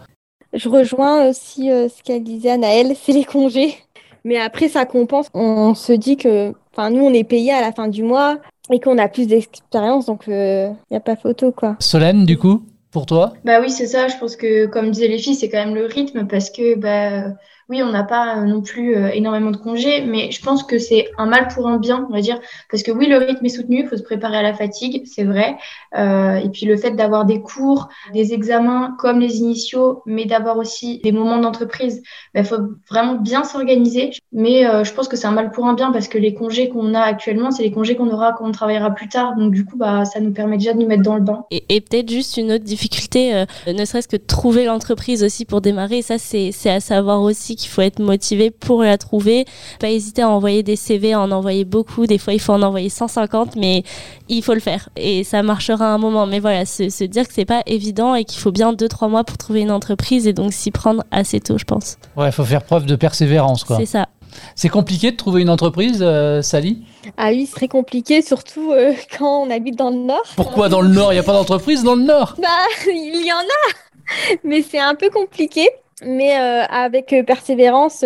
Je 0.54 0.70
rejoins 0.70 1.30
aussi 1.30 1.72
euh, 1.72 1.90
ce 1.90 2.04
qu'elle 2.04 2.24
disait 2.24 2.52
Anaëlle, 2.52 2.96
c'est 3.02 3.14
les 3.14 3.26
congés. 3.26 3.76
Mais 4.24 4.40
après, 4.40 4.70
ça 4.70 4.86
compense. 4.86 5.28
On 5.34 5.76
se 5.76 5.92
dit 5.92 6.16
que, 6.16 6.54
enfin, 6.72 6.90
nous, 6.90 7.04
on 7.04 7.14
est 7.14 7.26
payé 7.26 7.52
à 7.52 7.60
la 7.60 7.74
fin 7.74 7.90
du 7.90 8.04
mois 8.04 8.38
et 8.72 8.80
qu'on 8.80 8.98
a 8.98 9.10
plus 9.10 9.28
d'expérience, 9.28 10.06
donc 10.06 10.24
il 10.28 10.34
euh, 10.34 10.70
n'y 10.90 10.96
a 10.96 11.02
pas 11.02 11.18
photo, 11.18 11.52
quoi. 11.52 11.76
Solène, 11.80 12.26
du 12.26 12.38
coup 12.38 12.64
pour 12.94 13.08
toi? 13.08 13.34
Bah 13.44 13.60
oui, 13.60 13.72
c'est 13.72 13.88
ça. 13.88 14.08
Je 14.08 14.16
pense 14.18 14.36
que, 14.36 14.68
comme 14.68 14.92
disaient 14.92 15.08
les 15.08 15.18
filles, 15.18 15.36
c'est 15.36 15.50
quand 15.50 15.66
même 15.66 15.76
le 15.76 15.88
rythme 15.88 16.28
parce 16.28 16.52
que 16.52 16.76
bah, 16.76 17.34
oui, 17.70 17.82
on 17.84 17.92
n'a 17.92 18.04
pas 18.04 18.42
non 18.42 18.62
plus 18.62 18.96
énormément 19.14 19.52
de 19.52 19.58
congés, 19.58 20.02
mais 20.02 20.32
je 20.32 20.42
pense 20.42 20.64
que 20.64 20.78
c'est 20.78 21.10
un 21.18 21.26
mal 21.26 21.48
pour 21.48 21.68
un 21.68 21.78
bien, 21.78 22.06
on 22.10 22.14
va 22.14 22.22
dire, 22.22 22.40
parce 22.70 22.84
que 22.84 22.92
oui, 22.92 23.08
le 23.08 23.18
rythme 23.18 23.46
est 23.46 23.50
soutenu, 23.50 23.82
il 23.82 23.88
faut 23.88 23.98
se 23.98 24.04
préparer 24.04 24.38
à 24.38 24.42
la 24.42 24.54
fatigue, 24.54 25.04
c'est 25.06 25.24
vrai. 25.24 25.56
et 25.96 26.50
puis 26.52 26.66
le 26.66 26.78
fait 26.78 26.92
d'avoir 26.92 27.26
des 27.26 27.42
cours, 27.42 27.90
des 28.14 28.34
examens 28.34 28.96
comme 29.00 29.20
les 29.20 29.38
initiaux, 29.38 30.02
mais 30.06 30.26
d'avoir 30.26 30.58
aussi 30.58 31.00
des 31.04 31.12
moments 31.12 31.38
d'entreprise, 31.38 32.02
il 32.34 32.42
ben, 32.42 32.44
faut 32.44 32.60
vraiment 32.90 33.16
bien 33.16 33.44
s'organiser. 33.44 34.12
Mais 34.32 34.64
je 34.84 34.94
pense 34.94 35.08
que 35.08 35.16
c'est 35.16 35.28
un 35.28 35.32
mal 35.32 35.52
pour 35.52 35.66
un 35.66 35.74
bien 35.74 35.92
parce 35.92 36.08
que 36.08 36.18
les 36.18 36.34
congés 36.34 36.70
qu'on 36.70 36.94
a 36.94 37.02
actuellement, 37.02 37.52
c'est 37.52 37.64
les 37.64 37.72
congés 37.72 37.96
qu'on 37.96 38.10
aura 38.10 38.34
quand 38.34 38.48
on 38.48 38.52
travaillera 38.52 38.92
plus 38.92 39.10
tard. 39.10 39.36
Donc 39.36 39.54
du 39.54 39.66
coup, 39.66 39.78
bah, 39.78 40.06
ça 40.06 40.20
nous 40.20 40.32
permet 40.32 40.58
déjà 40.58 40.74
de 40.74 40.80
nous 40.80 40.88
mettre 40.88 41.04
dans 41.04 41.16
le 41.16 41.22
bain. 41.22 41.46
Et, 41.52 41.82
peut-être 41.82 42.10
juste 42.10 42.38
une 42.38 42.52
autre 42.52 42.64
difficulté, 42.64 43.36
euh, 43.36 43.46
ne 43.68 43.86
serait-ce 43.86 44.08
que 44.08 44.18
trouver 44.18 44.66
l'entreprise 44.66 45.24
aussi 45.24 45.46
pour 45.46 45.62
démarrer. 45.62 46.02
ça, 46.02 46.18
c'est 46.18 46.52
à 46.70 46.80
savoir 46.80 47.22
aussi 47.22 47.53
qu'il 47.56 47.70
faut 47.70 47.82
être 47.82 48.00
motivé 48.00 48.52
pour 48.52 48.84
la 48.84 48.98
trouver. 48.98 49.46
Pas 49.80 49.90
hésiter 49.90 50.22
à 50.22 50.30
envoyer 50.30 50.64
des 50.64 50.76
CV, 50.76 51.14
à 51.14 51.22
en 51.22 51.32
envoyer 51.32 51.66
beaucoup. 51.66 52.08
Des 52.08 52.18
fois, 52.18 52.34
il 52.34 52.40
faut 52.40 52.54
en 52.54 52.62
envoyer 52.62 52.90
150, 52.90 53.56
mais 53.56 53.84
il 54.30 54.44
faut 54.44 54.54
le 54.54 54.60
faire. 54.60 54.90
Et 54.96 55.24
ça 55.24 55.44
marchera 55.44 55.94
un 55.94 55.98
moment. 55.98 56.26
Mais 56.26 56.40
voilà, 56.40 56.66
se, 56.66 56.90
se 56.90 57.04
dire 57.04 57.28
que 57.28 57.34
c'est 57.34 57.46
pas 57.46 57.64
évident 57.66 58.16
et 58.16 58.26
qu'il 58.26 58.40
faut 58.40 58.52
bien 58.52 58.74
2-3 58.74 59.10
mois 59.10 59.24
pour 59.24 59.38
trouver 59.38 59.62
une 59.62 59.72
entreprise 59.72 60.28
et 60.28 60.34
donc 60.34 60.54
s'y 60.54 60.72
prendre 60.72 61.04
assez 61.12 61.40
tôt, 61.40 61.58
je 61.58 61.66
pense. 61.66 61.98
Ouais, 62.16 62.28
il 62.28 62.32
faut 62.32 62.46
faire 62.46 62.64
preuve 62.64 62.86
de 62.86 62.96
persévérance, 62.96 63.64
quoi. 63.64 63.78
C'est 63.78 63.86
ça. 63.86 64.08
C'est 64.56 64.70
compliqué 64.70 65.12
de 65.12 65.18
trouver 65.18 65.42
une 65.42 65.50
entreprise, 65.50 66.00
euh, 66.02 66.42
Sally? 66.42 66.84
Ah 67.18 67.30
oui, 67.30 67.46
c'est 67.46 67.56
très 67.56 67.68
compliqué, 67.68 68.22
surtout 68.22 68.72
euh, 68.72 68.94
quand 69.18 69.44
on 69.44 69.50
habite 69.50 69.78
dans 69.78 69.90
le 69.90 69.98
Nord. 69.98 70.24
Pourquoi 70.36 70.70
dans 70.70 70.82
le 70.82 70.90
Nord? 70.90 71.12
Il 71.12 71.16
n'y 71.16 71.20
a 71.20 71.24
pas 71.24 71.34
d'entreprise 71.34 71.84
dans 71.84 71.96
le 71.96 72.04
Nord? 72.04 72.36
Bah, 72.42 72.48
il 72.88 73.26
y 73.26 73.32
en 73.32 73.38
a 73.38 74.38
Mais 74.44 74.62
c'est 74.62 74.80
un 74.80 74.96
peu 74.96 75.10
compliqué. 75.10 75.68
Mais 76.06 76.40
euh, 76.40 76.64
avec 76.70 77.16
persévérance, 77.26 78.04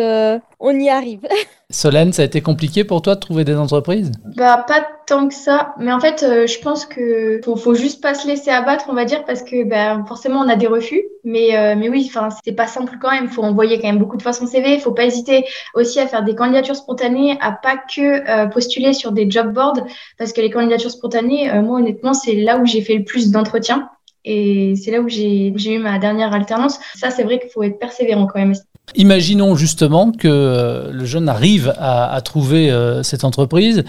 on 0.60 0.80
y 0.80 0.90
arrive. 0.90 1.28
Solène, 1.70 2.14
ça 2.14 2.22
a 2.22 2.26
été 2.26 2.40
compliqué 2.40 2.86
pour 2.86 3.02
toi 3.02 3.16
de 3.16 3.20
trouver 3.20 3.44
des 3.44 3.58
entreprises? 3.58 4.12
Bah 4.38 4.64
pas 4.66 4.88
tant 5.06 5.28
que 5.28 5.34
ça, 5.34 5.76
mais 5.78 5.92
en 5.92 6.00
fait, 6.00 6.24
euh, 6.24 6.48
je 6.48 6.60
pense 6.60 6.86
que 6.86 7.42
faut, 7.44 7.58
faut, 7.58 7.76
juste 7.76 8.02
pas 8.02 8.14
se 8.14 8.26
laisser 8.26 8.52
abattre, 8.52 8.86
on 8.88 8.94
va 8.94 9.04
dire, 9.04 9.26
parce 9.26 9.44
que 9.44 9.66
bah, 9.66 10.02
forcément 10.08 10.40
on 10.40 10.48
a 10.48 10.56
des 10.56 10.68
refus, 10.68 11.04
mais 11.26 11.58
euh, 11.58 11.76
mais 11.78 11.90
oui, 11.90 12.06
enfin 12.08 12.30
c'est 12.44 12.54
pas 12.54 12.68
simple 12.68 12.98
quand 13.02 13.12
même. 13.12 13.28
Faut 13.28 13.44
envoyer 13.44 13.82
quand 13.82 13.88
même 13.88 14.00
beaucoup 14.00 14.16
de 14.16 14.22
fois 14.22 14.32
son 14.32 14.48
CV. 14.48 14.80
Faut 14.80 14.94
pas 14.94 15.04
hésiter 15.04 15.46
aussi 15.74 16.00
à 16.00 16.08
faire 16.08 16.24
des 16.24 16.36
candidatures 16.36 16.78
spontanées, 16.78 17.38
à 17.42 17.52
pas 17.52 17.76
que 17.76 18.30
euh, 18.30 18.48
postuler 18.48 18.94
sur 18.94 19.12
des 19.12 19.30
job 19.30 19.54
boards, 19.54 19.86
parce 20.18 20.32
que 20.32 20.40
les 20.40 20.50
candidatures 20.50 20.92
spontanées, 20.92 21.52
moi 21.62 21.80
honnêtement, 21.80 22.14
c'est 22.14 22.36
là 22.36 22.60
où 22.60 22.66
j'ai 22.66 22.82
fait 22.82 22.96
le 22.96 23.04
plus 23.04 23.30
d'entretiens. 23.30 23.90
Et 24.30 24.76
c'est 24.76 24.92
là 24.92 25.00
où 25.00 25.08
j'ai 25.08 25.54
eu 25.74 25.80
ma 25.80 25.98
dernière 26.00 26.34
alternance. 26.34 26.80
Ça, 26.96 27.12
c'est 27.12 27.24
vrai 27.24 27.40
qu'il 27.40 27.50
faut 27.50 27.64
être 27.64 27.80
persévérant 27.80 28.28
quand 28.28 28.40
même. 28.40 28.54
Imaginons 28.96 29.56
justement 29.56 30.12
que 30.12 30.28
euh, 30.28 30.92
le 30.92 31.06
jeune 31.06 31.30
arrive 31.30 31.74
à, 31.78 32.20
trouver 32.22 32.70
euh, 32.70 33.04
cette 33.04 33.24
entreprise, 33.24 33.86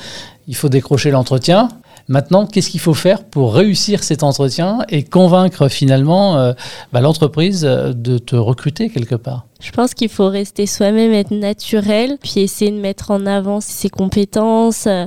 il 0.46 0.55
faut 0.55 0.68
décrocher 0.68 1.11
l'entretien. 1.11 1.68
Maintenant, 2.07 2.46
qu'est-ce 2.46 2.70
qu'il 2.70 2.81
faut 2.81 2.94
faire 2.94 3.24
pour 3.24 3.53
réussir 3.53 4.05
cet 4.05 4.22
entretien 4.22 4.79
et 4.88 5.03
convaincre 5.03 5.68
finalement 5.68 6.38
euh, 6.38 6.53
bah, 6.92 7.01
l'entreprise 7.01 7.62
de 7.62 8.18
te 8.18 8.37
recruter 8.37 8.90
quelque 8.90 9.16
part? 9.16 9.48
Je 9.61 9.73
pense 9.73 9.92
qu'il 9.94 10.09
faut 10.09 10.29
rester 10.29 10.66
soi-même, 10.66 11.12
être 11.12 11.33
naturel, 11.33 12.16
puis 12.23 12.40
essayer 12.40 12.71
de 12.71 12.79
mettre 12.79 13.11
en 13.11 13.27
avant 13.27 13.61
ses 13.61 13.88
compétences, 13.88 14.87
euh, 14.87 15.07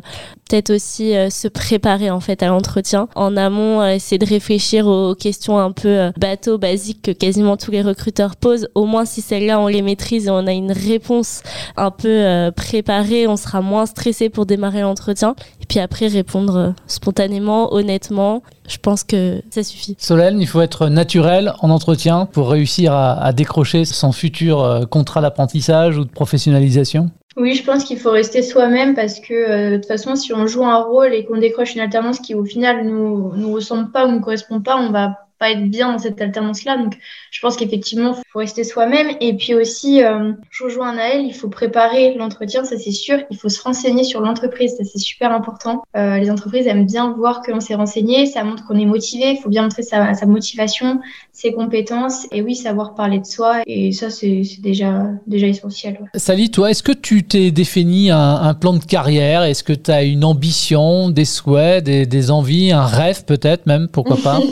peut-être 0.49 0.71
aussi 0.71 1.15
euh, 1.15 1.29
se 1.29 1.47
préparer 1.47 2.09
en 2.09 2.19
fait 2.19 2.43
à 2.43 2.47
l'entretien. 2.47 3.07
En 3.15 3.37
amont, 3.37 3.81
euh, 3.81 3.93
essayer 3.93 4.17
de 4.17 4.25
réfléchir 4.25 4.87
aux 4.87 5.15
questions 5.15 5.57
un 5.57 5.71
peu 5.71 6.11
bateau, 6.19 6.57
basiques 6.57 7.01
que 7.01 7.11
quasiment 7.11 7.55
tous 7.55 7.71
les 7.71 7.81
recruteurs 7.81 8.35
posent. 8.35 8.67
Au 8.75 8.85
moins 8.85 9.05
si 9.05 9.21
celles-là 9.21 9.57
on 9.57 9.67
les 9.67 9.81
maîtrise 9.81 10.27
et 10.27 10.31
on 10.31 10.45
a 10.45 10.51
une 10.51 10.73
réponse 10.73 11.43
un 11.77 11.91
peu 11.91 12.51
préparée, 12.55 13.27
on 13.27 13.37
sera 13.37 13.61
moins 13.61 13.85
stressé 13.85 14.27
pour 14.29 14.45
démarrer 14.45 14.81
l'entretien. 14.81 15.35
Et 15.61 15.65
puis 15.65 15.79
après 15.79 16.07
répondre 16.07 16.73
spontanément, 16.87 17.73
honnêtement 17.73 18.43
je 18.71 18.79
pense 18.79 19.03
que 19.03 19.41
ça 19.49 19.63
suffit. 19.63 19.95
Solène, 19.99 20.39
il 20.39 20.47
faut 20.47 20.61
être 20.61 20.87
naturel 20.87 21.53
en 21.59 21.69
entretien 21.69 22.25
pour 22.25 22.49
réussir 22.49 22.93
à, 22.93 23.33
décrocher 23.33 23.85
son 23.85 24.11
futur 24.11 24.63
euh, 24.63 24.85
contrat 24.85 25.21
d'apprentissage 25.21 25.97
ou 25.97 26.05
de 26.05 26.09
professionnalisation? 26.09 27.11
Oui, 27.37 27.55
je 27.55 27.63
pense 27.63 27.83
qu'il 27.83 27.97
faut 27.97 28.11
rester 28.11 28.41
soi-même 28.41 28.93
parce 28.93 29.19
que 29.19 29.33
euh, 29.33 29.71
de 29.71 29.75
toute 29.77 29.87
façon, 29.87 30.15
si 30.15 30.33
on 30.33 30.47
joue 30.47 30.65
un 30.65 30.81
rôle 30.81 31.13
et 31.13 31.25
qu'on 31.25 31.37
décroche 31.37 31.75
une 31.75 31.81
alternance 31.81 32.19
qui 32.19 32.35
au 32.35 32.43
final 32.43 32.85
nous 32.85 33.31
nous 33.35 33.53
ressemble 33.53 33.91
pas 33.91 34.05
ou 34.05 34.11
ne 34.11 34.19
correspond 34.19 34.61
pas, 34.61 34.77
on 34.77 34.91
va 34.91 35.17
pas 35.41 35.49
être 35.49 35.67
bien 35.67 35.91
dans 35.91 35.97
cette 35.97 36.21
alternance-là. 36.21 36.77
Donc, 36.77 36.99
je 37.31 37.41
pense 37.41 37.57
qu'effectivement, 37.57 38.11
il 38.15 38.29
faut 38.31 38.39
rester 38.39 38.63
soi-même. 38.63 39.07
Et 39.21 39.35
puis 39.35 39.55
aussi, 39.55 40.03
euh, 40.03 40.33
je 40.51 40.63
rejoins 40.63 40.93
Naël, 40.93 41.25
il 41.25 41.33
faut 41.33 41.49
préparer 41.49 42.13
l'entretien, 42.13 42.63
ça 42.63 42.77
c'est 42.77 42.91
sûr. 42.91 43.17
Il 43.31 43.37
faut 43.37 43.49
se 43.49 43.59
renseigner 43.59 44.03
sur 44.03 44.21
l'entreprise, 44.21 44.75
ça 44.77 44.83
c'est 44.83 44.99
super 44.99 45.31
important. 45.31 45.81
Euh, 45.97 46.17
les 46.17 46.29
entreprises 46.29 46.67
aiment 46.67 46.85
bien 46.85 47.11
voir 47.13 47.41
que 47.41 47.51
l'on 47.51 47.59
s'est 47.59 47.73
renseigné, 47.73 48.27
ça 48.27 48.43
montre 48.43 48.67
qu'on 48.67 48.77
est 48.77 48.85
motivé. 48.85 49.31
Il 49.31 49.37
faut 49.37 49.49
bien 49.49 49.63
montrer 49.63 49.81
sa, 49.81 50.13
sa, 50.13 50.27
motivation, 50.27 51.01
ses 51.33 51.53
compétences 51.53 52.27
et 52.31 52.43
oui, 52.43 52.55
savoir 52.55 52.93
parler 52.93 53.17
de 53.17 53.25
soi. 53.25 53.63
Et 53.65 53.91
ça, 53.93 54.11
c'est 54.11 54.43
déjà, 54.59 55.05
déjà 55.25 55.47
essentiel. 55.47 55.97
Ouais. 56.01 56.19
Sally, 56.19 56.51
toi, 56.51 56.69
est-ce 56.69 56.83
que 56.83 56.91
tu 56.91 57.23
t'es 57.23 57.49
défini 57.49 58.11
un, 58.11 58.35
un, 58.35 58.53
plan 58.53 58.73
de 58.73 58.83
carrière? 58.83 59.41
Est-ce 59.41 59.63
que 59.63 59.73
tu 59.73 59.89
as 59.89 60.03
une 60.03 60.23
ambition, 60.23 61.09
des 61.09 61.25
souhaits, 61.25 61.83
des, 61.83 62.05
des 62.05 62.29
envies, 62.29 62.71
un 62.71 62.85
rêve 62.85 63.25
peut-être 63.25 63.65
même, 63.65 63.87
pourquoi 63.87 64.17
pas? 64.17 64.39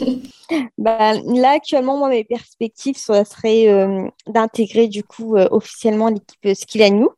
bah, 0.77 1.13
là, 1.13 1.51
actuellement, 1.51 1.97
moi, 1.97 2.09
mes 2.09 2.23
perspectives, 2.23 2.97
ça 2.97 3.25
serait 3.25 3.67
euh, 3.67 4.07
d'intégrer 4.27 4.87
du 4.87 5.03
coup 5.03 5.35
euh, 5.35 5.47
officiellement 5.51 6.09
l'équipe 6.09 6.55
Skill 6.55 6.93
New 6.93 7.09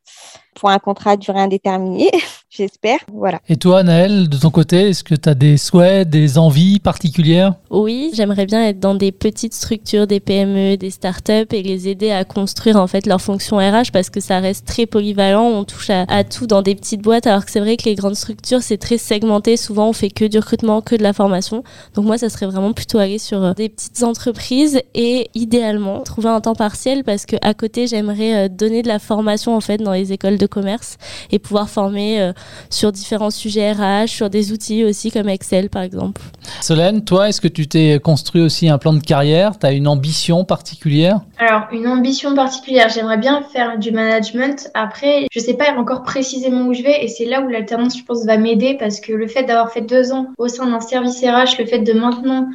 pour 0.56 0.70
un 0.70 0.80
contrat 0.80 1.12
à 1.12 1.17
durée 1.17 1.39
indéterminée, 1.39 2.12
j'espère. 2.52 3.00
Voilà. 3.12 3.40
Et 3.48 3.56
toi, 3.56 3.82
Naël, 3.82 4.28
de 4.30 4.38
ton 4.38 4.52
côté, 4.52 4.90
est-ce 4.90 5.04
que 5.04 5.16
tu 5.16 5.30
as 5.30 5.34
des 5.34 5.58
souhaits, 5.58 6.10
des 6.10 6.38
envies 6.38 6.80
particulières? 6.80 7.56
Oui, 7.70 8.12
j'aimerais 8.14 8.46
bien 8.46 8.68
être 8.68 8.80
dans 8.80 8.94
des 8.94 9.12
petites 9.12 9.54
structures, 9.54 10.06
des 10.06 10.20
PME, 10.20 10.76
des 10.76 10.90
startups 10.90 11.48
et 11.52 11.64
les 11.64 11.88
aider 11.88 12.12
à 12.12 12.26
construire 12.26 12.76
en 12.76 12.88
fait 12.88 13.06
leur 13.06 13.22
fonction 13.22 13.58
RH 13.58 13.92
parce 13.94 14.10
que 14.10 14.20
ça 14.20 14.40
reste 14.40 14.68
très 14.68 14.86
polyvalent. 14.86 15.46
On 15.46 15.64
touche 15.64 15.90
à, 15.90 16.24
tout 16.24 16.46
dans 16.46 16.62
des 16.62 16.76
petites 16.76 17.02
boîtes 17.02 17.26
alors 17.26 17.46
que 17.46 17.52
c'est 17.52 17.62
vrai 17.62 17.78
que 17.78 17.86
les 17.86 17.96
grandes 17.96 18.16
structures, 18.16 18.62
c'est 18.62 18.78
très 18.78 18.98
segmenté. 18.98 19.56
Souvent, 19.56 19.90
on 19.90 19.94
fait 19.94 20.10
que 20.10 20.26
du 20.26 20.38
recrutement, 20.38 20.82
que 20.82 20.96
de 20.96 21.04
la 21.04 21.14
formation. 21.14 21.64
Donc 21.96 22.06
moi, 22.06 22.18
ça 22.18 22.30
serait 22.30 22.48
vraiment 22.48 22.74
plutôt 22.74 22.98
aller 22.98 23.18
sur 23.18 23.42
euh, 23.42 23.54
des 23.54 23.70
petites 23.70 24.04
entreprises 24.04 24.82
et 24.94 25.30
idéalement 25.34 26.02
trouver 26.02 26.30
un 26.30 26.42
temps 26.42 26.56
partiel 26.56 27.04
parce 27.06 27.26
que 27.26 27.38
à 27.42 27.54
côté, 27.54 27.88
j'aimerais 27.88 28.46
euh, 28.46 28.50
donner 28.50 28.82
de 28.82 28.90
la 28.90 29.00
formation 29.00 29.56
en 29.56 29.62
fait 29.62 29.78
dans 29.78 29.94
les 29.94 30.12
écoles 30.12 30.38
de 30.38 30.48
commerce 30.48 30.98
et 31.32 31.40
pouvoir 31.40 31.70
former 31.70 32.22
euh, 32.22 32.34
sur 32.69 32.91
différents 32.91 33.30
sujets 33.30 33.71
RH, 33.71 34.08
sur 34.08 34.30
des 34.30 34.51
outils 34.51 34.84
aussi 34.84 35.12
comme 35.12 35.30
Excel 35.30 35.69
par 35.69 35.84
exemple. 35.84 36.21
Solène, 36.62 37.04
toi, 37.04 37.30
est-ce 37.30 37.41
que 37.41 37.47
tu 37.47 37.67
t'es 37.67 37.99
construit 37.99 38.41
aussi 38.41 38.69
un 38.69 38.77
plan 38.77 38.93
de 38.93 38.99
carrière? 38.99 39.58
Tu 39.60 39.65
as 39.65 39.71
une 39.71 39.88
ambition 39.88 40.43
particulière? 40.45 41.19
Alors, 41.38 41.63
une 41.71 41.88
ambition 41.88 42.36
particulière, 42.36 42.89
j'aimerais 42.89 43.17
bien 43.17 43.41
faire 43.51 43.77
du 43.77 43.91
management. 43.91 44.69
Après, 44.73 45.27
je 45.32 45.39
ne 45.39 45.43
sais 45.43 45.54
pas 45.56 45.73
encore 45.77 46.04
précisément 46.04 46.67
où 46.67 46.73
je 46.73 46.84
vais 46.84 47.04
et 47.04 47.08
c'est 47.08 47.25
là 47.25 47.41
où 47.41 47.47
l'alternance, 47.47 47.97
je 47.97 48.04
pense, 48.04 48.25
va 48.25 48.38
m'aider 48.38 48.77
parce 48.80 48.99
que 48.99 49.13
le 49.13 49.27
fait 49.27 49.43
d'avoir 49.43 49.71
fait 49.71 49.82
deux 49.82 50.12
ans 50.12 50.27
au 50.38 50.47
sein 50.47 50.67
d'un 50.67 50.80
service 50.82 51.21
RH, 51.21 51.58
le 51.60 51.65
fait 51.65 51.80
de 51.80 51.93
maintenant 51.93 52.47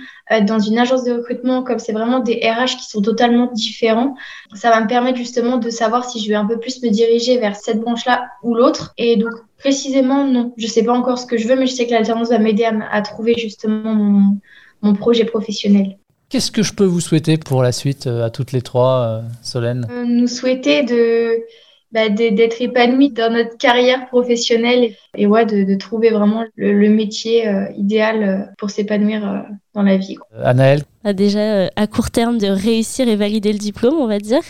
dans 0.42 0.58
une 0.58 0.78
agence 0.78 1.04
de 1.04 1.12
recrutement, 1.12 1.62
comme 1.62 1.78
c'est 1.78 1.92
vraiment 1.92 2.18
des 2.18 2.40
RH 2.44 2.78
qui 2.78 2.88
sont 2.88 3.00
totalement 3.00 3.48
différents, 3.52 4.16
ça 4.54 4.70
va 4.70 4.80
me 4.80 4.88
permettre 4.88 5.18
justement 5.18 5.58
de 5.58 5.70
savoir 5.70 6.08
si 6.08 6.20
je 6.22 6.28
vais 6.28 6.34
un 6.34 6.46
peu 6.46 6.58
plus 6.58 6.82
me 6.82 6.88
diriger 6.90 7.38
vers 7.38 7.54
cette 7.54 7.80
branche-là 7.80 8.26
ou 8.42 8.54
l'autre. 8.54 8.92
Et 8.98 9.16
donc, 9.16 9.32
précisément, 9.58 10.24
non. 10.24 10.52
Je 10.56 10.66
sais 10.66 10.82
pas 10.82 10.92
encore 10.92 11.18
ce 11.18 11.26
que 11.26 11.36
je 11.36 11.46
veux, 11.46 11.56
mais 11.56 11.66
je 11.66 11.74
sais 11.74 11.86
que 11.86 11.92
l'alternance 11.92 12.30
va 12.30 12.38
m'aider 12.38 12.64
à, 12.64 13.02
trouver 13.02 13.34
justement 13.38 13.94
mon, 13.94 14.38
mon 14.82 14.94
projet 14.94 15.24
professionnel. 15.24 15.96
Qu'est-ce 16.28 16.50
que 16.50 16.64
je 16.64 16.72
peux 16.72 16.84
vous 16.84 17.00
souhaiter 17.00 17.38
pour 17.38 17.62
la 17.62 17.70
suite 17.70 18.08
euh, 18.08 18.24
à 18.24 18.30
toutes 18.30 18.50
les 18.50 18.62
trois, 18.62 19.22
euh, 19.22 19.28
Solène? 19.42 19.86
Euh, 19.90 20.04
Nous 20.04 20.26
souhaiter 20.26 20.82
de 20.82 21.36
bah, 21.96 22.10
d'être 22.10 22.60
épanoui 22.60 23.08
dans 23.08 23.32
notre 23.32 23.56
carrière 23.56 24.06
professionnelle 24.08 24.90
et 25.16 25.26
ouais, 25.26 25.46
de, 25.46 25.64
de 25.64 25.74
trouver 25.76 26.10
vraiment 26.10 26.44
le, 26.54 26.90
métier 26.90 27.48
euh, 27.48 27.64
idéal 27.74 28.22
euh, 28.22 28.52
pour 28.58 28.68
s'épanouir 28.68 29.26
euh, 29.26 29.38
dans 29.74 29.80
la 29.80 29.96
vie. 29.96 30.16
Anaëlle? 30.44 30.82
Bah, 31.02 31.14
Déjà, 31.14 31.70
à 31.74 31.86
court 31.86 32.10
terme, 32.10 32.36
de 32.36 32.48
réussir 32.48 33.08
et 33.08 33.16
valider 33.16 33.50
le 33.50 33.58
diplôme, 33.58 33.94
on 33.98 34.06
va 34.06 34.18
dire. 34.18 34.42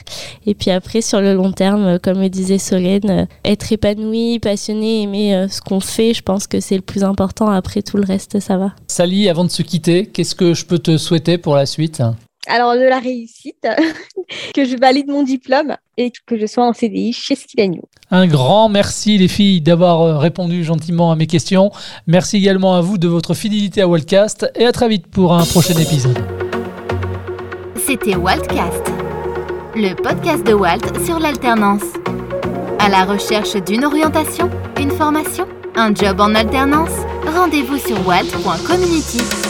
Et 0.44 0.56
puis 0.56 0.72
après, 0.72 1.02
sur 1.02 1.20
le 1.20 1.34
long 1.34 1.52
terme, 1.52 2.00
comme 2.00 2.20
le 2.20 2.28
disait 2.28 2.58
Solène, 2.58 3.28
être 3.44 3.72
épanoui, 3.72 4.40
passionné, 4.40 5.02
aimer 5.02 5.46
ce 5.48 5.60
qu'on 5.60 5.78
fait, 5.78 6.14
je 6.14 6.22
pense 6.22 6.48
que 6.48 6.58
c'est 6.58 6.74
le 6.74 6.82
plus 6.82 7.04
important. 7.04 7.48
Après, 7.48 7.80
tout 7.82 7.96
le 7.96 8.04
reste, 8.04 8.40
ça 8.40 8.56
va. 8.56 8.72
Sally, 8.88 9.28
avant 9.28 9.44
de 9.44 9.50
se 9.50 9.62
quitter, 9.62 10.06
qu'est-ce 10.06 10.34
que 10.34 10.52
je 10.52 10.66
peux 10.66 10.80
te 10.80 10.96
souhaiter 10.96 11.38
pour 11.38 11.54
la 11.54 11.66
suite? 11.66 12.02
Alors 12.46 12.74
de 12.74 12.88
la 12.88 12.98
réussite, 12.98 13.66
que 14.54 14.64
je 14.64 14.76
valide 14.76 15.08
mon 15.08 15.22
diplôme 15.22 15.76
et 15.96 16.12
que 16.26 16.38
je 16.38 16.46
sois 16.46 16.66
en 16.66 16.72
CDI 16.72 17.12
chez 17.12 17.34
Skilagnou. 17.34 17.82
Un 18.10 18.26
grand 18.26 18.68
merci 18.68 19.18
les 19.18 19.28
filles 19.28 19.60
d'avoir 19.60 20.02
euh, 20.02 20.18
répondu 20.18 20.64
gentiment 20.64 21.10
à 21.10 21.16
mes 21.16 21.26
questions. 21.26 21.70
Merci 22.06 22.36
également 22.36 22.76
à 22.76 22.80
vous 22.80 22.98
de 22.98 23.08
votre 23.08 23.34
fidélité 23.34 23.82
à 23.82 23.88
Wildcast 23.88 24.50
et 24.54 24.66
à 24.66 24.72
très 24.72 24.88
vite 24.88 25.06
pour 25.06 25.34
un 25.34 25.44
prochain 25.44 25.78
épisode. 25.78 26.18
C'était 27.76 28.16
Wildcast, 28.16 28.92
le 29.74 29.94
podcast 29.94 30.46
de 30.46 30.52
Walt 30.52 31.04
sur 31.04 31.18
l'alternance. 31.18 31.84
À 32.78 32.88
la 32.88 33.04
recherche 33.04 33.56
d'une 33.64 33.84
orientation, 33.84 34.50
une 34.78 34.90
formation, 34.90 35.46
un 35.76 35.94
job 35.94 36.20
en 36.20 36.34
alternance 36.34 36.90
Rendez-vous 37.26 37.78
sur 37.78 38.06
walt.community. 38.06 39.45